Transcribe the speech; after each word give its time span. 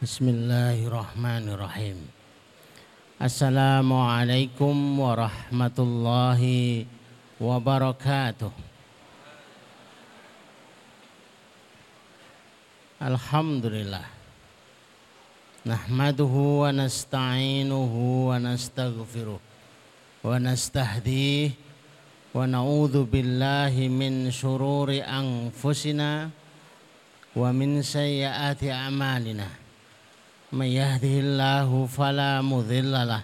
Bismillahirrahmanirrahim. 0.00 2.00
Assalamualaikum 3.20 4.72
warahmatullahi 4.96 6.88
wabarakatuh. 7.36 8.48
Alhamdulillah. 12.96 14.08
Nahmaduhu 15.68 16.64
wa 16.64 16.72
nasta'inuhu 16.72 18.32
wa 18.32 18.40
nastaghfiruh 18.40 19.36
wa 19.36 20.30
nastahdihi 20.40 21.52
wa 22.32 22.48
na'udzu 22.48 23.04
billahi 23.04 23.92
min 23.92 24.32
syururi 24.32 25.04
anfusina 25.04 26.32
wa 27.36 27.52
min 27.52 27.84
sayyiati 27.84 28.72
a'malina. 28.72 29.59
من 30.52 30.66
يهده 30.66 31.14
الله 31.22 31.86
فلا 31.86 32.42
مضل 32.42 32.92
له 32.92 33.22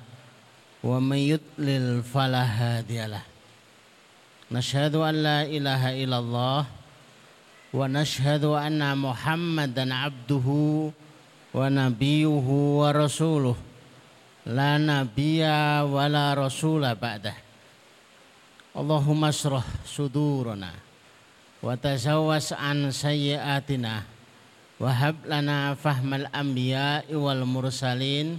ومن 0.85 1.17
يضلل 1.17 2.03
فلا 2.03 2.45
هادي 2.45 3.07
له. 3.07 3.23
نشهد 4.51 4.95
أن 4.95 5.15
لا 5.23 5.43
إله 5.43 6.05
إلا 6.05 6.19
الله 6.19 6.67
ونشهد 7.75 8.45
أن 8.45 8.99
محمدا 8.99 9.95
عبده 9.95 10.47
ونبيه 11.55 12.47
ورسوله. 12.81 13.57
لا 14.47 14.79
نبي 14.79 15.43
ولا 15.83 16.35
رسول 16.35 16.95
بعده. 16.95 17.35
اللهم 18.77 19.25
اشرح 19.25 19.67
صدورنا 19.87 20.71
وتزوس 21.63 22.53
عن 22.53 22.91
سيئاتنا. 22.91 24.16
Wahab 24.77 25.25
lana 25.25 25.73
fahmal 25.73 26.29
anbiya 26.37 27.09
wal 27.17 27.49
mursalin. 27.49 28.37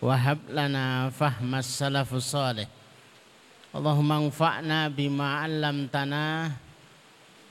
Wahab 0.00 0.40
lana 0.48 1.12
fahmas 1.12 1.68
salafus 1.68 2.32
salih. 2.32 2.64
Allahumma 3.76 4.16
anfa'na 4.16 4.88
bima 4.88 5.44
'allamtana 5.44 6.56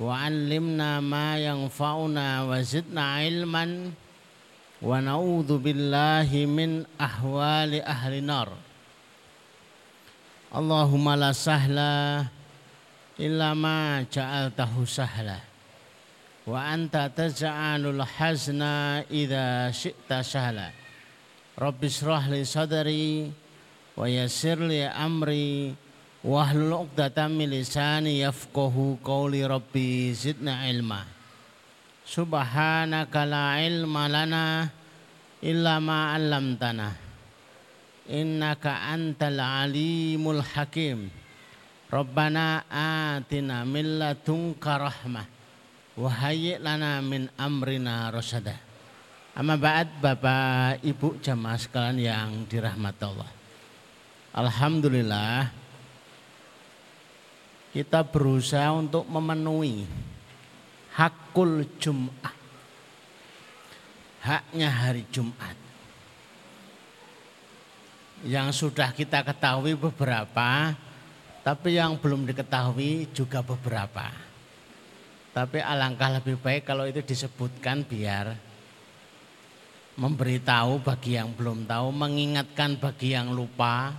wa 0.01 0.17
'allimna 0.17 0.97
ma 0.97 1.37
yanfa'una 1.37 2.49
wa 2.49 2.57
zidna 2.65 3.21
ilman. 3.21 3.93
Wa 4.81 4.97
na'udzu 4.97 5.61
billahi 5.61 6.49
min 6.49 6.89
ahwali 6.97 7.85
ahli 7.85 8.25
nar. 8.25 8.49
Allahumma 10.49 11.13
la 11.13 11.37
sahla 11.37 12.25
illa 13.21 13.53
ma 13.53 14.01
ja'altahu 14.09 14.89
sahla 14.89 15.46
wa 16.47 16.63
anta 16.63 17.11
taj'alul 17.11 17.99
hazna 18.07 19.03
idza 19.11 19.67
syi'ta 19.75 20.23
sahla. 20.23 20.71
Rabbi 21.59 21.91
shrah 21.91 22.23
li 22.31 22.47
sadri 22.47 23.27
wa 23.99 24.07
yassir 24.07 24.55
li 24.55 24.79
amri 24.79 25.75
wahlul 26.23 26.87
'uqdatam 26.87 27.35
min 27.35 27.51
lisani 27.51 28.23
yafqahu 28.23 29.03
qawli 29.03 29.43
rabbi 29.43 30.15
zidna 30.15 30.71
ilma. 30.71 31.03
Subhanaka 32.07 33.27
la 33.27 33.59
ilma 33.59 34.07
lana 34.07 34.71
illa 35.43 35.83
ma 35.83 36.15
'allamtana. 36.15 36.95
Innaka 38.07 38.87
antal 38.87 39.35
alimul 39.43 40.39
hakim. 40.39 41.11
Rabbana 41.91 42.63
atina 42.71 43.67
min 43.67 43.99
ladunka 43.99 44.79
rahmah 44.79 45.36
Wahai 45.97 46.61
lana 46.61 47.01
min 47.01 47.25
amrina 47.41 48.13
rosada. 48.13 48.53
Amma 49.33 49.57
ba'd 49.57 49.97
Bapak 49.97 50.85
Ibu 50.85 51.17
jamaah 51.17 51.57
sekalian 51.57 51.97
yang 51.97 52.29
dirahmati 52.45 53.01
Allah. 53.01 53.31
Alhamdulillah 54.37 55.49
kita 57.73 58.05
berusaha 58.05 58.77
untuk 58.77 59.09
memenuhi 59.09 59.89
hakul 60.93 61.65
Jum'ah. 61.81 62.37
Haknya 64.21 64.69
hari 64.69 65.01
Jumat. 65.09 65.57
Yang 68.21 68.65
sudah 68.65 68.93
kita 68.93 69.25
ketahui 69.25 69.73
beberapa, 69.73 70.77
tapi 71.41 71.77
yang 71.77 71.97
belum 71.97 72.29
diketahui 72.29 73.09
juga 73.17 73.41
beberapa. 73.41 74.26
Tapi 75.37 75.61
alangkah 75.61 76.17
lebih 76.17 76.41
baik 76.41 76.65
kalau 76.65 76.89
itu 76.89 77.05
disebutkan 77.05 77.85
biar 77.85 78.33
memberitahu 79.93 80.81
bagi 80.81 81.13
yang 81.13 81.29
belum 81.29 81.69
tahu, 81.69 81.93
mengingatkan 81.93 82.73
bagi 82.81 83.13
yang 83.13 83.29
lupa. 83.29 83.93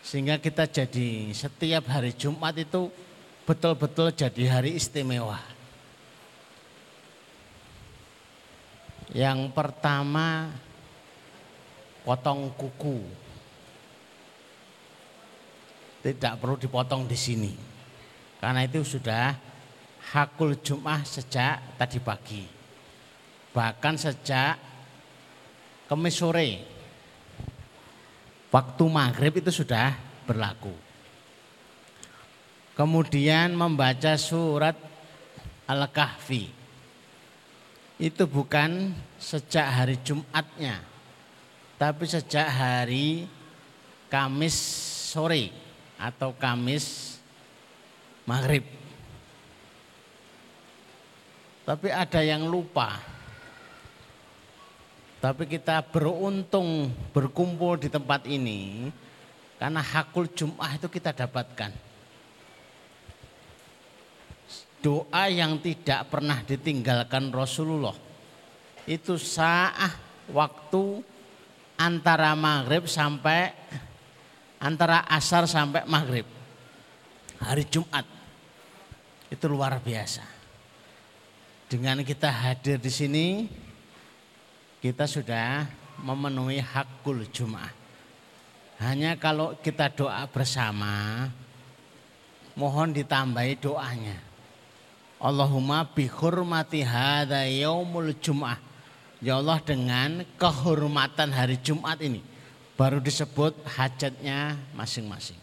Sehingga 0.00 0.40
kita 0.40 0.64
jadi 0.64 1.36
setiap 1.36 1.84
hari 1.84 2.16
Jumat 2.16 2.56
itu 2.56 2.88
betul-betul 3.44 4.16
jadi 4.16 4.56
hari 4.56 4.72
istimewa. 4.72 5.36
Yang 9.12 9.52
pertama 9.52 10.48
potong 12.08 12.48
kuku. 12.56 13.04
Tidak 16.00 16.40
perlu 16.40 16.56
dipotong 16.56 17.04
di 17.04 17.20
sini. 17.20 17.71
Karena 18.42 18.66
itu 18.66 18.82
sudah 18.82 19.38
hakul 20.10 20.58
Jum'ah 20.58 21.06
sejak 21.06 21.78
tadi 21.78 22.02
pagi. 22.02 22.42
Bahkan 23.54 23.94
sejak 23.94 24.58
kemis 25.86 26.18
sore. 26.18 26.50
Waktu 28.50 28.84
maghrib 28.90 29.38
itu 29.38 29.62
sudah 29.62 29.94
berlaku. 30.26 30.74
Kemudian 32.74 33.54
membaca 33.54 34.18
surat 34.18 34.74
Al-Kahfi. 35.70 36.50
Itu 38.02 38.26
bukan 38.26 38.90
sejak 39.22 39.70
hari 39.70 40.02
Jumatnya. 40.02 40.82
Tapi 41.78 42.04
sejak 42.10 42.50
hari 42.50 43.30
Kamis 44.10 44.58
sore 45.14 45.54
atau 45.94 46.34
Kamis 46.34 47.16
maghrib. 48.26 48.64
Tapi 51.62 51.88
ada 51.94 52.20
yang 52.22 52.46
lupa. 52.50 52.98
Tapi 55.22 55.46
kita 55.46 55.86
beruntung 55.86 56.90
berkumpul 57.14 57.78
di 57.78 57.86
tempat 57.86 58.26
ini 58.26 58.90
karena 59.54 59.78
hakul 59.78 60.26
Jum'ah 60.26 60.74
itu 60.74 60.90
kita 60.90 61.14
dapatkan. 61.14 61.70
Doa 64.82 65.30
yang 65.30 65.62
tidak 65.62 66.10
pernah 66.10 66.42
ditinggalkan 66.42 67.30
Rasulullah. 67.30 67.94
Itu 68.82 69.14
saat 69.14 69.94
waktu 70.26 71.06
antara 71.78 72.34
maghrib 72.34 72.90
sampai 72.90 73.54
antara 74.58 75.06
asar 75.06 75.46
sampai 75.46 75.86
maghrib 75.86 76.41
hari 77.42 77.66
Jumat. 77.66 78.06
Itu 79.28 79.50
luar 79.50 79.80
biasa. 79.82 80.22
Dengan 81.66 82.04
kita 82.04 82.28
hadir 82.28 82.76
di 82.76 82.92
sini, 82.92 83.26
kita 84.78 85.08
sudah 85.08 85.66
memenuhi 85.98 86.60
hakul 86.60 87.24
Jumat. 87.32 87.72
Hanya 88.82 89.16
kalau 89.16 89.56
kita 89.62 89.88
doa 89.88 90.26
bersama, 90.28 91.26
mohon 92.58 92.92
ditambahi 92.92 93.54
doanya. 93.62 94.18
Allahumma 95.22 95.86
bihurmati 95.86 96.82
hadha 96.82 97.46
yaumul 97.46 98.10
jum'ah. 98.18 98.58
Ya 99.22 99.38
Allah 99.38 99.62
dengan 99.62 100.26
kehormatan 100.34 101.30
hari 101.30 101.54
Jumat 101.62 102.02
ini 102.02 102.18
baru 102.74 102.98
disebut 102.98 103.54
hajatnya 103.78 104.58
masing-masing. 104.74 105.41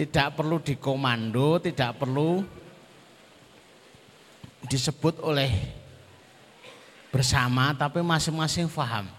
Tidak 0.00 0.32
perlu 0.32 0.56
dikomando, 0.64 1.60
tidak 1.60 2.00
perlu 2.00 2.40
disebut 4.64 5.20
oleh 5.20 5.52
bersama 7.12 7.76
tapi 7.76 8.00
masing-masing 8.00 8.64
faham. 8.72 9.12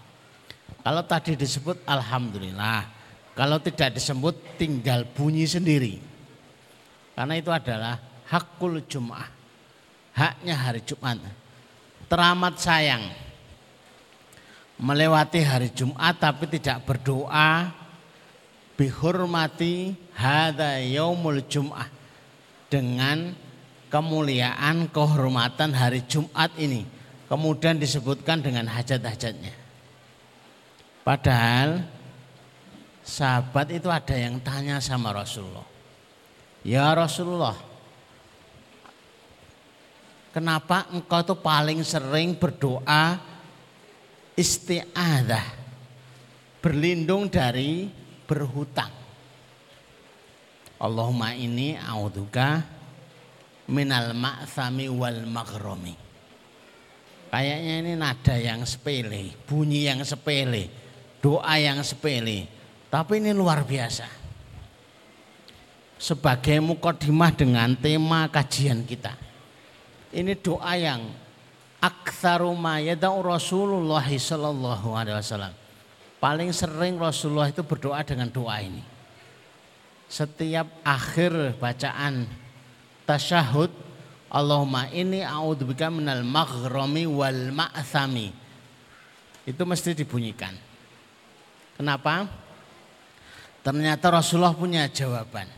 Kalau 0.82 1.06
tadi 1.06 1.38
disebut 1.38 1.86
alhamdulillah, 1.86 2.90
kalau 3.38 3.62
tidak 3.62 3.94
disebut 3.94 4.58
tinggal 4.58 5.06
bunyi 5.06 5.46
sendiri. 5.46 6.02
Karena 7.14 7.38
itu 7.38 7.54
adalah 7.54 8.02
hakul 8.26 8.82
Jum'ah. 8.82 9.30
Haknya 10.18 10.58
hari 10.58 10.82
Jumat. 10.82 11.22
Teramat 12.10 12.58
sayang 12.58 13.06
melewati 14.82 15.40
hari 15.46 15.70
Jumat 15.70 16.18
tapi 16.18 16.50
tidak 16.50 16.82
berdoa, 16.82 17.70
bihurmati 18.82 19.94
hadza 20.18 20.82
yaumul 20.82 21.38
jum'ah 21.46 21.86
dengan 22.66 23.30
kemuliaan 23.86 24.90
kehormatan 24.90 25.70
hari 25.70 26.02
Jumat 26.10 26.50
ini. 26.58 26.82
kemudian 27.32 27.80
disebutkan 27.80 28.44
dengan 28.44 28.68
hajat-hajatnya. 28.68 29.56
Padahal 31.00 31.80
sahabat 33.00 33.72
itu 33.72 33.88
ada 33.88 34.12
yang 34.12 34.36
tanya 34.44 34.84
sama 34.84 35.16
Rasulullah. 35.16 35.64
Ya 36.60 36.92
Rasulullah, 36.92 37.56
kenapa 40.36 40.92
engkau 40.92 41.24
tuh 41.24 41.40
paling 41.40 41.80
sering 41.88 42.36
berdoa 42.36 43.16
isti'adah, 44.36 45.46
berlindung 46.60 47.32
dari 47.32 48.01
berhutang. 48.32 48.88
Allahumma 50.80 51.36
ini 51.36 51.76
a'udzuka 51.76 52.64
minal 53.68 54.16
ma'thami 54.16 54.88
wal 54.88 55.28
maghromi. 55.28 55.94
Kayaknya 57.28 57.74
ini 57.84 57.92
nada 57.96 58.36
yang 58.40 58.64
sepele, 58.64 59.36
bunyi 59.44 59.88
yang 59.88 60.00
sepele, 60.00 60.72
doa 61.20 61.60
yang 61.60 61.84
sepele. 61.84 62.48
Tapi 62.88 63.20
ini 63.20 63.32
luar 63.32 63.64
biasa 63.64 64.04
sebagai 65.96 66.58
mukodimah 66.58 67.30
dengan 67.30 67.72
tema 67.78 68.26
kajian 68.26 68.82
kita. 68.82 69.14
Ini 70.12 70.34
doa 70.40 70.74
yang 70.76 71.08
aktsaruma 71.78 72.82
yada'u 72.82 73.22
Rasulullah 73.22 74.04
sallallahu 74.04 74.92
alaihi 74.92 75.16
wasallam. 75.16 75.61
Paling 76.22 76.54
sering 76.54 77.02
Rasulullah 77.02 77.50
itu 77.50 77.66
berdoa 77.66 77.98
dengan 78.06 78.30
doa 78.30 78.62
ini. 78.62 78.78
Setiap 80.06 80.70
akhir 80.86 81.58
bacaan 81.58 82.30
tasyahud 83.02 83.74
Allahumma 84.30 84.86
ini 84.94 85.26
a'udzubika 85.26 85.90
minal 85.90 86.22
maghrami 86.22 87.10
wal 87.10 87.50
ma'thami. 87.50 88.30
Itu 89.42 89.66
mesti 89.66 89.98
dibunyikan. 89.98 90.54
Kenapa? 91.74 92.30
Ternyata 93.66 94.14
Rasulullah 94.14 94.54
punya 94.54 94.86
jawaban. 94.86 95.50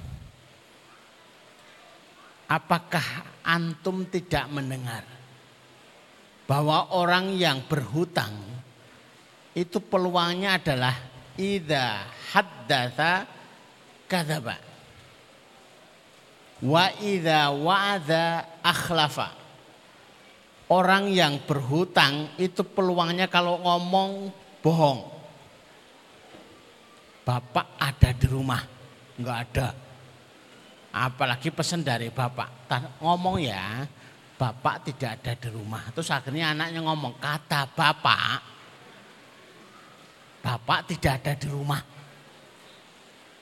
Apakah 2.49 3.05
antum 3.45 4.09
tidak 4.09 4.49
mendengar 4.49 5.05
bahwa 6.49 6.89
orang 6.97 7.37
yang 7.37 7.61
berhutang 7.69 8.54
itu 9.55 9.79
peluangnya 9.79 10.59
adalah 10.59 10.95
ida 11.39 12.11
haddatha 12.35 13.23
kadzaba. 14.11 14.59
Wa 16.59 16.91
ida 16.99 17.55
wa'ada 17.55 18.59
akhlafa. 18.67 19.31
Orang 20.67 21.13
yang 21.13 21.39
berhutang 21.47 22.35
itu 22.35 22.67
peluangnya 22.67 23.31
kalau 23.31 23.63
ngomong 23.63 24.33
bohong. 24.59 25.07
Bapak 27.23 27.79
ada 27.79 28.11
di 28.11 28.27
rumah? 28.27 28.61
Enggak 29.15 29.39
ada. 29.49 29.69
Apalagi 30.95 31.55
pesan 31.55 31.87
dari 31.87 32.11
bapak. 32.11 32.67
Ngomong 32.99 33.39
ya 33.39 33.87
bapak 34.35 34.91
tidak 34.91 35.21
ada 35.21 35.33
di 35.37 35.49
rumah. 35.53 35.85
Terus 35.95 36.11
akhirnya 36.11 36.57
anaknya 36.57 36.81
ngomong 36.83 37.23
kata 37.23 37.71
bapak 37.71 38.54
bapak 40.45 40.93
tidak 40.93 41.25
ada 41.25 41.33
di 41.33 41.49
rumah 41.49 41.81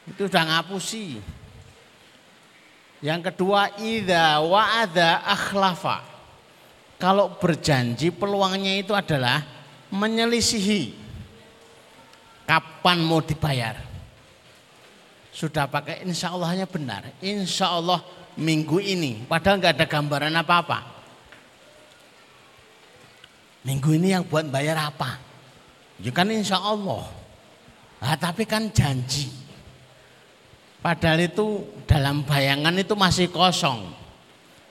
itu 0.07 0.31
udah 0.31 0.43
ngapusi 0.47 1.19
yang 3.03 3.19
kedua 3.19 3.75
ida 3.83 4.39
wa'ada 4.39 5.27
akhlafa 5.27 6.07
kalau 7.03 7.35
berjanji 7.35 8.15
peluangnya 8.15 8.79
itu 8.79 8.95
adalah 8.95 9.43
menyelisihi 9.91 10.95
kapan 12.47 13.03
mau 13.03 13.19
dibayar 13.19 13.93
sudah 15.33 15.65
pakai 15.65 16.05
insya 16.05 16.29
Allahnya 16.29 16.69
benar. 16.69 17.09
Insya 17.25 17.73
Allah 17.73 18.05
minggu 18.37 18.77
ini. 18.85 19.25
Padahal 19.25 19.57
nggak 19.65 19.81
ada 19.81 19.87
gambaran 19.89 20.37
apa-apa. 20.37 20.79
Minggu 23.65 23.97
ini 23.97 24.13
yang 24.13 24.29
buat 24.29 24.45
bayar 24.53 24.77
apa? 24.77 25.17
Ya 26.03 26.11
kan 26.11 26.29
insya 26.29 26.59
Allah. 26.59 27.07
Nah, 28.03 28.19
tapi 28.19 28.43
kan 28.43 28.67
janji. 28.75 29.31
Padahal 30.83 31.23
itu 31.23 31.63
dalam 31.87 32.27
bayangan 32.27 32.75
itu 32.75 32.99
masih 32.99 33.31
kosong. 33.31 33.87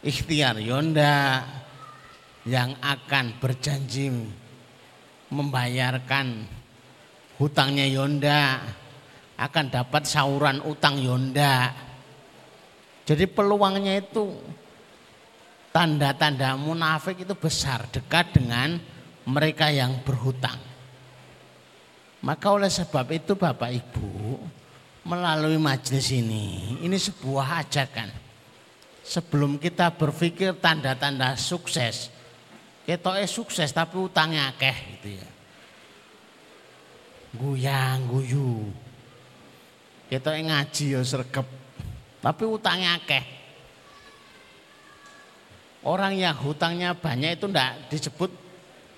Ikhtiar 0.04 0.60
Yonda 0.60 1.39
yang 2.44 2.75
akan 2.83 3.39
berjanji 3.39 4.12
membayarkan 5.31 6.44
hutangnya 7.39 7.88
Yonda 7.88 8.60
akan 9.42 9.66
dapat 9.74 10.06
sauran 10.06 10.62
utang 10.62 11.01
yonda. 11.01 11.74
Jadi 13.01 13.25
peluangnya 13.25 13.98
itu 13.98 14.38
tanda-tanda 15.74 16.54
munafik 16.54 17.25
itu 17.25 17.33
besar 17.33 17.89
dekat 17.89 18.38
dengan 18.38 18.78
mereka 19.25 19.74
yang 19.74 19.98
berhutang. 20.06 20.70
Maka 22.21 22.53
oleh 22.53 22.69
sebab 22.69 23.09
itu 23.09 23.33
Bapak 23.33 23.73
Ibu 23.73 24.38
melalui 25.09 25.57
majelis 25.57 26.13
ini 26.13 26.77
ini 26.85 26.97
sebuah 26.97 27.65
ajakan. 27.65 28.09
Sebelum 29.01 29.57
kita 29.57 29.89
berpikir 29.97 30.53
tanda-tanda 30.62 31.33
sukses, 31.33 32.13
eh 32.85 33.25
sukses 33.25 33.73
tapi 33.73 33.97
utangnya 33.97 34.53
akeh 34.53 34.77
gitu 34.94 35.18
ya. 35.18 35.27
Guyang 37.33 38.06
guyu, 38.06 38.69
kita 40.06 40.38
ngaji 40.38 40.85
ya 40.94 41.01
sergap. 41.01 41.50
Tapi 42.21 42.44
utangnya 42.45 43.01
akeh. 43.01 43.23
Orang 45.81 46.13
yang 46.13 46.38
hutangnya 46.38 46.94
banyak 46.94 47.41
itu 47.41 47.50
ndak 47.50 47.89
disebut 47.89 48.29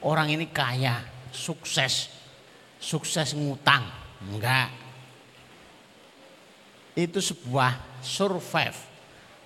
orang 0.04 0.28
ini 0.36 0.52
kaya, 0.52 1.00
sukses. 1.32 2.12
Sukses 2.84 3.32
ngutang. 3.32 3.88
Enggak. 4.28 4.68
Itu 7.00 7.24
sebuah 7.24 8.04
survive. 8.04 8.76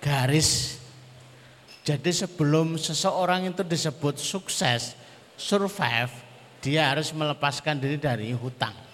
Garis. 0.02 0.82
Jadi 1.86 2.10
sebelum 2.10 2.74
seseorang 2.76 3.48
itu 3.48 3.62
disebut 3.62 4.18
sukses, 4.18 4.98
survive, 5.38 6.12
dia 6.58 6.90
harus 6.90 7.14
melepaskan 7.14 7.78
diri 7.78 7.96
dari 7.96 8.34
hutang 8.34 8.88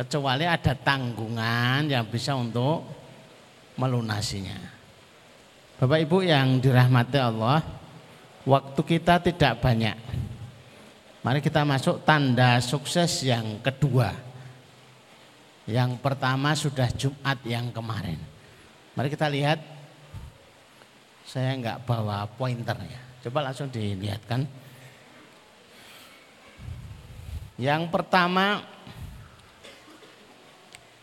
kecuali 0.00 0.48
ada 0.48 0.72
tanggungan 0.72 1.84
yang 1.90 2.08
bisa 2.08 2.32
untuk 2.32 2.86
melunasinya. 3.76 4.56
Bapak 5.76 5.98
Ibu 6.08 6.24
yang 6.24 6.56
dirahmati 6.56 7.20
Allah, 7.20 7.60
waktu 8.48 8.80
kita 8.80 9.20
tidak 9.20 9.60
banyak. 9.60 9.96
Mari 11.20 11.44
kita 11.44 11.68
masuk 11.68 12.00
tanda 12.08 12.56
sukses 12.64 13.20
yang 13.20 13.60
kedua. 13.60 14.08
Yang 15.68 16.00
pertama 16.00 16.56
sudah 16.56 16.88
Jumat 16.96 17.36
yang 17.44 17.68
kemarin. 17.68 18.16
Mari 18.96 19.12
kita 19.12 19.28
lihat. 19.28 19.60
Saya 21.28 21.52
enggak 21.54 21.84
bawa 21.84 22.24
pointernya. 22.24 22.98
Coba 23.20 23.44
langsung 23.44 23.68
dilihatkan. 23.68 24.48
Yang 27.60 27.82
pertama 27.92 28.64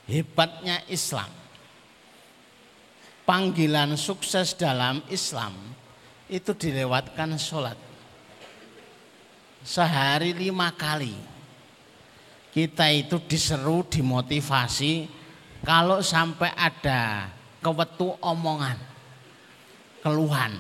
hebatnya 0.10 0.82
Islam. 0.90 1.30
Panggilan 3.22 3.94
sukses 3.94 4.58
dalam 4.58 5.06
Islam 5.14 5.54
itu 6.26 6.58
dilewatkan 6.58 7.38
sholat. 7.38 7.87
Sehari 9.68 10.32
lima 10.32 10.72
kali. 10.72 11.12
Kita 12.56 12.88
itu 12.88 13.20
diseru, 13.28 13.84
dimotivasi 13.84 15.12
kalau 15.68 16.00
sampai 16.00 16.56
ada 16.56 17.28
kewetu 17.60 18.16
omongan, 18.24 18.80
keluhan. 20.00 20.56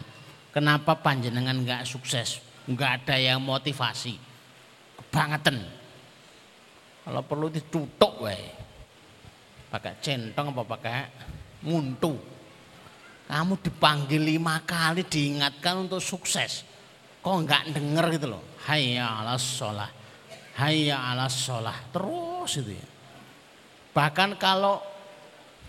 Kenapa 0.52 1.00
panjenengan 1.00 1.56
nggak 1.56 1.88
sukses? 1.88 2.44
Nggak 2.68 2.92
ada 3.08 3.16
yang 3.16 3.40
motivasi. 3.40 4.20
Kebangetan. 5.00 5.64
Kalau 7.08 7.24
perlu 7.24 7.48
ditutup 7.48 8.28
wae 8.28 8.44
pakai 9.72 9.96
centong 10.04 10.52
apa 10.52 10.64
pakai 10.68 11.00
muntu. 11.64 12.20
Kamu 13.32 13.60
dipanggil 13.64 14.36
lima 14.36 14.60
kali 14.68 15.08
diingatkan 15.08 15.88
untuk 15.88 16.04
sukses. 16.04 16.68
Kok 17.28 17.44
enggak 17.44 17.76
denger 17.76 18.06
gitu 18.16 18.28
loh. 18.32 18.44
Hayya 18.72 19.20
ala 19.20 19.36
sholah. 19.36 19.92
Hayya 20.56 20.96
ala 20.96 21.28
sholah. 21.28 21.76
Terus 21.92 22.64
itu 22.64 22.72
ya. 22.72 22.88
Bahkan 23.92 24.40
kalau 24.40 24.80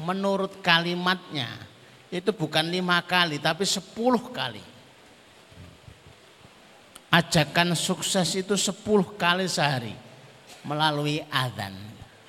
menurut 0.06 0.62
kalimatnya 0.62 1.50
itu 2.14 2.30
bukan 2.30 2.62
lima 2.70 3.02
kali 3.02 3.42
tapi 3.42 3.66
sepuluh 3.66 4.30
kali. 4.30 4.62
ajakan 7.08 7.72
sukses 7.72 8.36
itu 8.36 8.52
10 8.52 8.84
kali 9.16 9.48
sehari 9.48 9.96
melalui 10.62 11.24
adzan. 11.32 11.72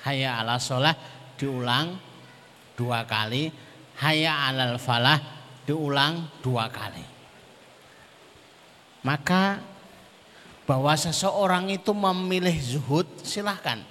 Hayya 0.08 0.40
ala 0.40 0.56
sholah 0.56 0.96
diulang 1.36 2.00
dua 2.80 3.04
kali, 3.04 3.52
hayya 4.00 4.48
alal 4.48 4.80
falah 4.80 5.20
diulang 5.68 6.40
dua 6.40 6.72
kali. 6.72 7.19
Maka 9.02 9.64
bahwa 10.68 10.94
seseorang 10.94 11.72
itu 11.72 11.92
memilih 11.96 12.54
zuhud 12.60 13.08
silahkan. 13.26 13.82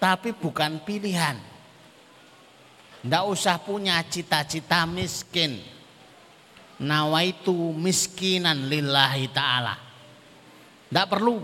Tapi 0.00 0.34
bukan 0.34 0.82
pilihan. 0.82 1.38
Tidak 3.02 3.24
usah 3.26 3.58
punya 3.58 3.98
cita-cita 4.06 4.86
miskin 4.86 5.58
nawaitu 6.82 7.54
miskinan 7.74 8.66
lillahi 8.66 9.30
ta'ala. 9.30 9.74
Tidak 10.90 11.06
perlu. 11.06 11.38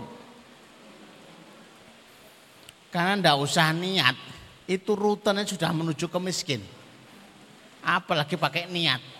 Karena 2.91 3.15
tidak 3.17 3.37
usah 3.39 3.71
niat. 3.71 4.15
Itu 4.69 4.93
rutenya 4.93 5.47
sudah 5.47 5.71
menuju 5.73 6.05
ke 6.11 6.19
miskin. 6.21 6.61
Apalagi 7.81 8.35
pakai 8.35 8.69
niat. 8.69 9.18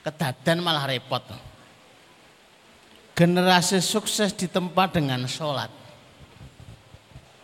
Kedadan 0.00 0.64
malah 0.64 0.88
repot. 0.88 1.20
Generasi 3.12 3.84
sukses 3.84 4.32
ditempa 4.32 4.88
dengan 4.88 5.28
sholat. 5.28 5.68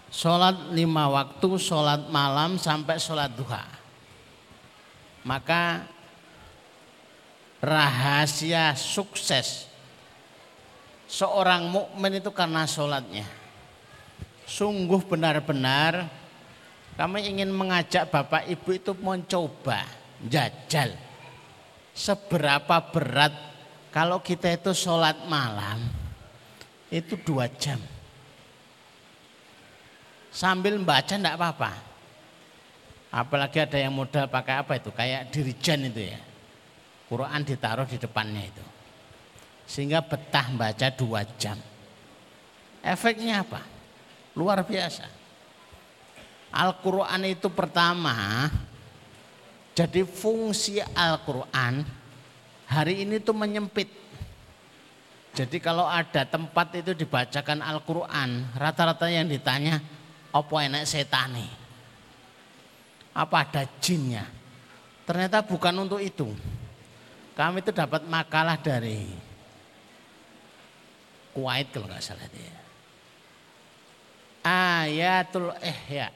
Sholat 0.08 0.72
lima 0.72 1.04
waktu, 1.12 1.60
sholat 1.60 2.08
malam 2.08 2.56
sampai 2.56 2.96
sholat 2.96 3.28
duha. 3.36 3.60
Maka 5.20 5.84
rahasia 7.60 8.72
sukses 8.72 9.68
seorang 11.04 11.68
mukmin 11.68 12.24
itu 12.24 12.32
karena 12.32 12.64
sholatnya. 12.64 13.28
Sungguh 14.48 15.04
benar-benar 15.04 16.08
kami 16.96 17.28
ingin 17.28 17.52
mengajak 17.52 18.08
Bapak 18.08 18.48
Ibu 18.48 18.80
itu 18.80 18.96
mencoba 18.96 19.84
jajal 20.24 21.05
seberapa 21.96 22.76
berat 22.92 23.32
kalau 23.88 24.20
kita 24.20 24.52
itu 24.52 24.76
sholat 24.76 25.16
malam 25.24 25.80
itu 26.92 27.16
dua 27.24 27.48
jam. 27.56 27.80
Sambil 30.28 30.76
membaca 30.76 31.16
enggak 31.16 31.40
apa-apa. 31.40 31.72
Apalagi 33.08 33.64
ada 33.64 33.80
yang 33.80 33.96
modal 33.96 34.28
pakai 34.28 34.60
apa 34.60 34.76
itu 34.76 34.92
kayak 34.92 35.32
dirijen 35.32 35.88
itu 35.88 36.12
ya 36.12 36.20
Quran 37.08 37.40
ditaruh 37.46 37.88
di 37.88 37.96
depannya 37.96 38.44
itu. 38.44 38.64
Sehingga 39.64 40.04
betah 40.04 40.52
baca 40.52 40.86
dua 40.92 41.24
jam. 41.40 41.56
Efeknya 42.84 43.42
apa? 43.42 43.64
Luar 44.36 44.62
biasa. 44.62 45.08
Al-Quran 46.52 47.22
itu 47.26 47.48
pertama, 47.50 48.46
jadi 49.76 50.08
fungsi 50.08 50.80
Al-Quran 50.80 51.84
hari 52.64 53.04
ini 53.04 53.20
tuh 53.20 53.36
menyempit. 53.36 53.92
Jadi 55.36 55.60
kalau 55.60 55.84
ada 55.84 56.24
tempat 56.24 56.80
itu 56.80 56.96
dibacakan 56.96 57.60
Al-Quran, 57.60 58.56
rata-rata 58.56 59.04
yang 59.12 59.28
ditanya, 59.28 59.84
apa 60.32 60.54
enak 60.64 60.88
setane? 60.88 61.44
Apa 63.12 63.44
ada 63.44 63.68
jinnya? 63.84 64.24
Ternyata 65.04 65.44
bukan 65.44 65.76
untuk 65.76 66.00
itu. 66.00 66.32
Kami 67.36 67.60
itu 67.60 67.68
dapat 67.68 68.00
makalah 68.08 68.56
dari 68.56 69.04
Kuwait 71.36 71.68
kalau 71.68 71.84
nggak 71.84 72.00
salah 72.00 72.24
dia. 72.32 72.56
Ayatul 74.40 75.52
Ihya. 75.60 76.08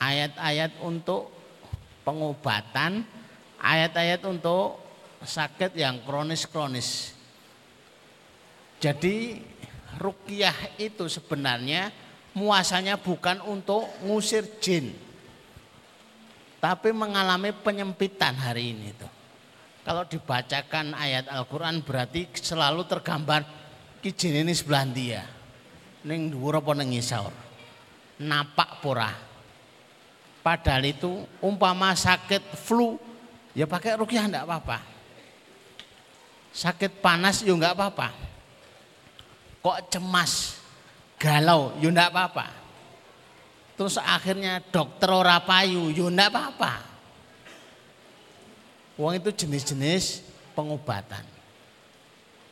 Ayat-ayat 0.00 0.80
untuk 0.80 1.33
pengobatan, 2.04 3.02
ayat-ayat 3.58 4.20
untuk 4.28 4.78
sakit 5.24 5.72
yang 5.74 6.04
kronis-kronis. 6.04 7.16
Jadi 8.78 9.40
rukyah 9.96 10.76
itu 10.76 11.08
sebenarnya 11.08 11.88
muasanya 12.36 13.00
bukan 13.00 13.40
untuk 13.48 13.88
ngusir 14.04 14.60
jin. 14.60 14.92
Tapi 16.60 16.92
mengalami 16.92 17.52
penyempitan 17.52 18.36
hari 18.36 18.76
ini 18.76 18.92
tuh. 18.96 19.12
Kalau 19.84 20.08
dibacakan 20.08 20.96
ayat 20.96 21.28
Al-Quran 21.28 21.84
berarti 21.84 22.24
selalu 22.32 22.88
tergambar 22.88 23.44
kijin 24.00 24.44
ini 24.44 24.52
sebelah 24.56 24.84
dia. 24.88 25.22
Ning 26.08 26.32
dhuwur 26.32 26.60
apa 26.60 26.72
ning. 26.72 26.92
Napak 28.24 28.80
pora. 28.80 29.33
Padahal 30.44 30.84
itu 30.84 31.24
umpama 31.40 31.96
sakit 31.96 32.52
flu 32.52 33.00
ya 33.56 33.64
pakai 33.64 33.96
rukyah 33.96 34.28
enggak 34.28 34.44
apa-apa. 34.44 34.78
Sakit 36.52 37.00
panas 37.00 37.40
ya 37.40 37.56
enggak 37.56 37.72
apa-apa. 37.72 38.12
Kok 39.64 39.88
cemas, 39.88 40.60
galau 41.16 41.72
ya 41.80 41.88
enggak 41.88 42.12
apa-apa. 42.12 42.46
Terus 43.72 43.96
akhirnya 43.96 44.60
dokter 44.60 45.08
ora 45.08 45.40
payu 45.40 45.88
ya 45.88 46.12
enggak 46.12 46.28
apa-apa. 46.28 46.72
Uang 49.00 49.16
itu 49.16 49.32
jenis-jenis 49.32 50.28
pengobatan. 50.52 51.24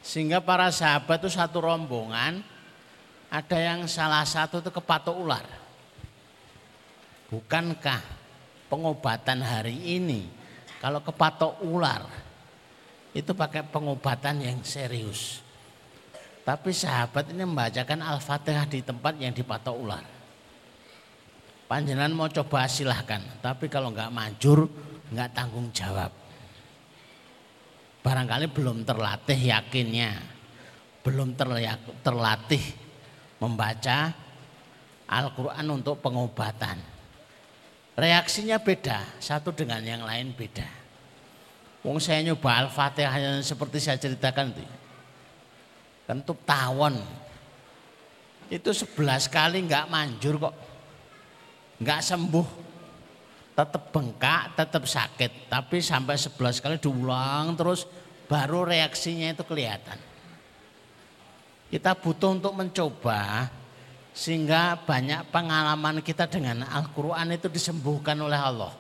Sehingga 0.01 0.41
para 0.41 0.73
sahabat 0.73 1.21
itu 1.23 1.31
satu 1.31 1.61
rombongan, 1.61 2.43
ada 3.29 3.59
yang 3.61 3.85
salah 3.85 4.25
satu 4.25 4.65
itu 4.65 4.73
kepatok 4.73 5.15
ular. 5.15 5.62
Bukankah 7.33 8.05
pengobatan 8.69 9.41
hari 9.41 9.97
ini 9.97 10.29
kalau 10.85 11.01
kepatok 11.01 11.65
ular 11.65 12.05
itu 13.17 13.33
pakai 13.33 13.65
pengobatan 13.65 14.45
yang 14.45 14.61
serius. 14.61 15.41
Tapi 16.45 16.77
sahabat 16.77 17.33
ini 17.33 17.49
membacakan 17.49 18.05
Al-Fatihah 18.05 18.69
di 18.69 18.85
tempat 18.85 19.17
yang 19.17 19.33
dipatok 19.33 19.77
ular. 19.79 20.05
Panjenengan 21.65 22.13
mau 22.13 22.29
coba 22.29 22.69
silahkan, 22.69 23.25
tapi 23.41 23.73
kalau 23.73 23.89
nggak 23.97 24.13
manjur 24.13 24.69
nggak 25.09 25.33
tanggung 25.33 25.73
jawab. 25.73 26.13
Barangkali 28.05 28.53
belum 28.53 28.85
terlatih 28.85 29.41
yakinnya, 29.41 30.21
belum 31.01 31.33
terlatih 32.05 32.65
membaca 33.41 34.13
Al-Quran 35.09 35.67
untuk 35.73 35.97
pengobatan. 36.05 36.92
Reaksinya 37.93 38.57
beda, 38.57 39.05
satu 39.21 39.53
dengan 39.53 39.85
yang 39.85 40.01
lain 40.05 40.33
beda. 40.33 40.65
Wong 41.85 42.01
saya 42.01 42.25
nyoba 42.25 42.65
Al-Fatihah 42.65 43.43
seperti 43.45 43.83
saya 43.83 44.01
ceritakan 44.01 44.55
itu. 44.55 44.65
Tentu 46.09 46.33
tawon. 46.47 46.97
Itu 48.49 48.73
sebelas 48.73 49.29
kali 49.29 49.61
nggak 49.69 49.93
manjur 49.93 50.41
kok. 50.41 50.55
Nggak 51.83 52.01
sembuh 52.01 52.49
tetap 53.53 53.93
bengkak, 53.93 54.57
tetap 54.57 54.85
sakit, 54.89 55.53
tapi 55.53 55.85
sampai 55.85 56.17
11 56.17 56.65
kali 56.65 56.77
diulang 56.81 57.53
terus 57.53 57.85
baru 58.25 58.65
reaksinya 58.65 59.37
itu 59.37 59.45
kelihatan. 59.45 60.01
Kita 61.69 61.93
butuh 61.97 62.37
untuk 62.37 62.57
mencoba 62.57 63.49
sehingga 64.13 64.77
banyak 64.85 65.33
pengalaman 65.33 66.05
kita 66.05 66.29
dengan 66.29 66.69
Al-Quran 66.69 67.33
itu 67.33 67.49
disembuhkan 67.49 68.17
oleh 68.21 68.37
Allah. 68.37 68.73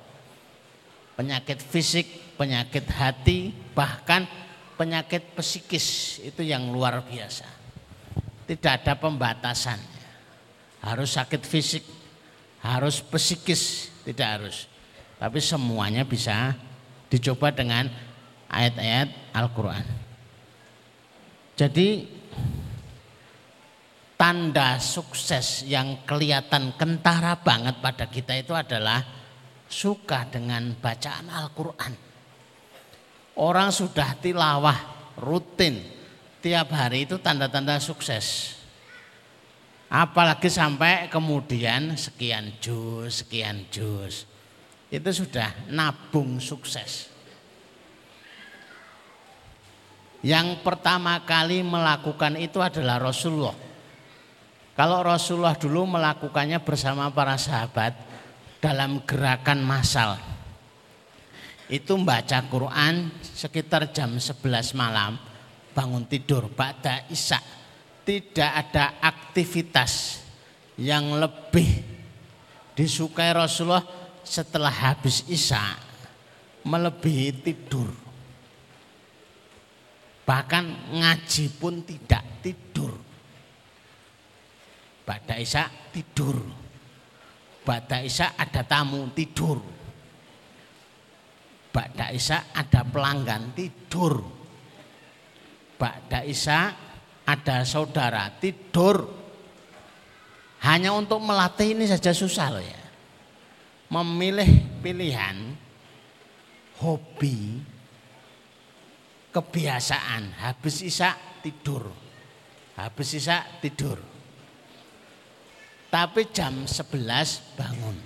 Penyakit 1.17 1.61
fisik, 1.61 2.37
penyakit 2.37 2.85
hati, 2.93 3.53
bahkan 3.73 4.29
penyakit 4.77 5.33
psikis 5.37 6.21
itu 6.21 6.45
yang 6.45 6.69
luar 6.69 7.01
biasa. 7.05 7.49
Tidak 8.45 8.73
ada 8.85 8.93
pembatasan. 8.97 9.81
Harus 10.85 11.17
sakit 11.17 11.43
fisik, 11.47 11.85
harus 12.61 13.01
psikis, 13.01 13.89
tidak 14.05 14.29
harus. 14.41 14.57
Tapi 15.17 15.39
semuanya 15.39 16.03
bisa 16.03 16.53
dicoba 17.09 17.55
dengan 17.55 17.89
ayat-ayat 18.51 19.09
Al-Quran. 19.33 19.85
Jadi 21.55 22.09
tanda 24.23 24.79
sukses 24.79 25.67
yang 25.67 26.07
kelihatan 26.07 26.79
kentara 26.79 27.35
banget 27.43 27.83
pada 27.83 28.07
kita 28.07 28.39
itu 28.39 28.55
adalah 28.55 29.03
suka 29.67 30.31
dengan 30.31 30.79
bacaan 30.79 31.27
Al-Quran. 31.27 31.91
Orang 33.43 33.75
sudah 33.75 34.15
tilawah 34.23 34.79
rutin 35.19 35.83
tiap 36.39 36.71
hari 36.71 37.03
itu 37.03 37.19
tanda-tanda 37.19 37.83
sukses. 37.83 38.55
Apalagi 39.91 40.47
sampai 40.47 41.11
kemudian 41.11 41.99
sekian 41.99 42.55
jus, 42.63 43.27
sekian 43.27 43.67
jus. 43.75 44.31
Itu 44.87 45.11
sudah 45.11 45.51
nabung 45.67 46.39
sukses. 46.39 47.11
Yang 50.23 50.63
pertama 50.63 51.19
kali 51.27 51.67
melakukan 51.67 52.39
itu 52.39 52.63
adalah 52.63 53.03
Rasulullah. 53.03 53.72
Kalau 54.83 54.99
Rasulullah 55.07 55.55
dulu 55.55 55.95
melakukannya 55.95 56.59
bersama 56.59 57.07
para 57.15 57.39
sahabat 57.39 57.95
dalam 58.59 58.99
gerakan 59.07 59.63
massal. 59.63 60.19
Itu 61.71 61.95
membaca 61.95 62.43
Quran 62.51 63.15
sekitar 63.23 63.95
jam 63.95 64.19
11 64.19 64.43
malam 64.75 65.23
bangun 65.71 66.03
tidur 66.03 66.51
pada 66.51 67.07
isya. 67.07 67.39
Tidak 68.03 68.51
ada 68.59 68.99
aktivitas 68.99 70.19
yang 70.75 71.15
lebih 71.15 71.79
disukai 72.75 73.31
Rasulullah 73.39 73.87
setelah 74.27 74.75
habis 74.75 75.23
isya 75.31 75.79
melebihi 76.67 77.31
tidur. 77.39 77.87
Bahkan 80.27 80.91
ngaji 80.91 81.45
pun 81.55 81.87
tidak 81.87 82.43
tidur. 82.43 83.02
Pada 85.03 85.35
isya 85.39 85.67
tidur. 85.91 86.39
Pada 87.63 88.03
isya 88.03 88.35
ada 88.39 88.63
tamu 88.67 89.11
tidur. 89.15 89.59
Pada 91.73 92.11
isya 92.13 92.53
ada 92.55 92.83
pelanggan 92.87 93.55
tidur. 93.55 94.23
Pada 95.79 96.23
isya 96.23 96.75
ada 97.27 97.67
saudara 97.67 98.31
tidur. 98.39 99.23
Hanya 100.63 100.95
untuk 100.95 101.19
melatih 101.19 101.75
ini 101.75 101.91
saja 101.91 102.15
susah 102.15 102.55
loh 102.55 102.63
ya. 102.63 102.83
Memilih 103.91 104.81
pilihan 104.81 105.59
hobi 106.83 107.63
kebiasaan 109.33 110.43
habis 110.45 110.85
isak 110.85 111.41
tidur 111.41 111.89
habis 112.77 113.17
isak 113.17 113.63
tidur 113.65 114.12
tapi 115.93 116.25
jam 116.33 116.65
11 116.65 117.53
bangun. 117.53 117.97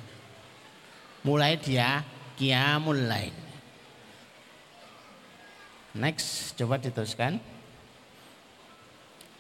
Mulai 1.23 1.55
dia 1.55 2.03
kiamul 2.35 3.07
lain. 3.07 3.31
Next 5.95 6.59
coba 6.59 6.83
diteruskan. 6.83 7.39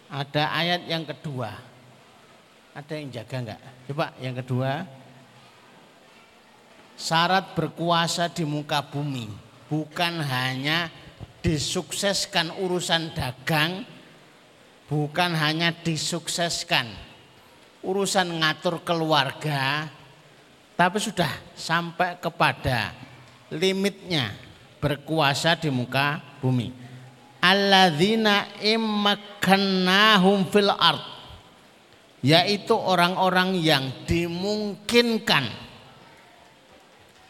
Ada 0.06 0.54
ayat 0.54 0.86
yang 0.86 1.02
kedua. 1.02 1.50
Ada 2.70 2.92
yang 2.94 3.10
jaga 3.10 3.36
enggak 3.42 3.60
coba 3.90 4.06
yang 4.22 4.34
kedua. 4.38 4.70
Syarat 6.96 7.52
berkuasa 7.52 8.30
di 8.30 8.46
muka 8.46 8.80
bumi 8.80 9.28
bukan 9.68 10.22
hanya 10.22 10.88
disukseskan 11.44 12.56
urusan 12.62 13.12
dagang 13.12 13.84
bukan 14.88 15.36
hanya 15.36 15.76
disukseskan 15.76 17.05
urusan 17.86 18.42
ngatur 18.42 18.82
keluarga 18.82 19.86
tapi 20.74 20.98
sudah 20.98 21.30
sampai 21.54 22.18
kepada 22.18 22.90
limitnya 23.54 24.34
berkuasa 24.82 25.56
di 25.56 25.70
muka 25.70 26.20
bumi. 26.42 26.84
Alladzina 27.40 28.58
immakannahum 28.58 30.50
fil 30.50 30.74
ard 30.74 31.14
yaitu 32.26 32.74
orang-orang 32.74 33.54
yang 33.54 34.02
dimungkinkan 34.02 35.46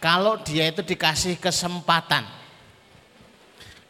kalau 0.01 0.41
dia 0.41 0.73
itu 0.73 0.81
dikasih 0.81 1.37
kesempatan 1.37 2.25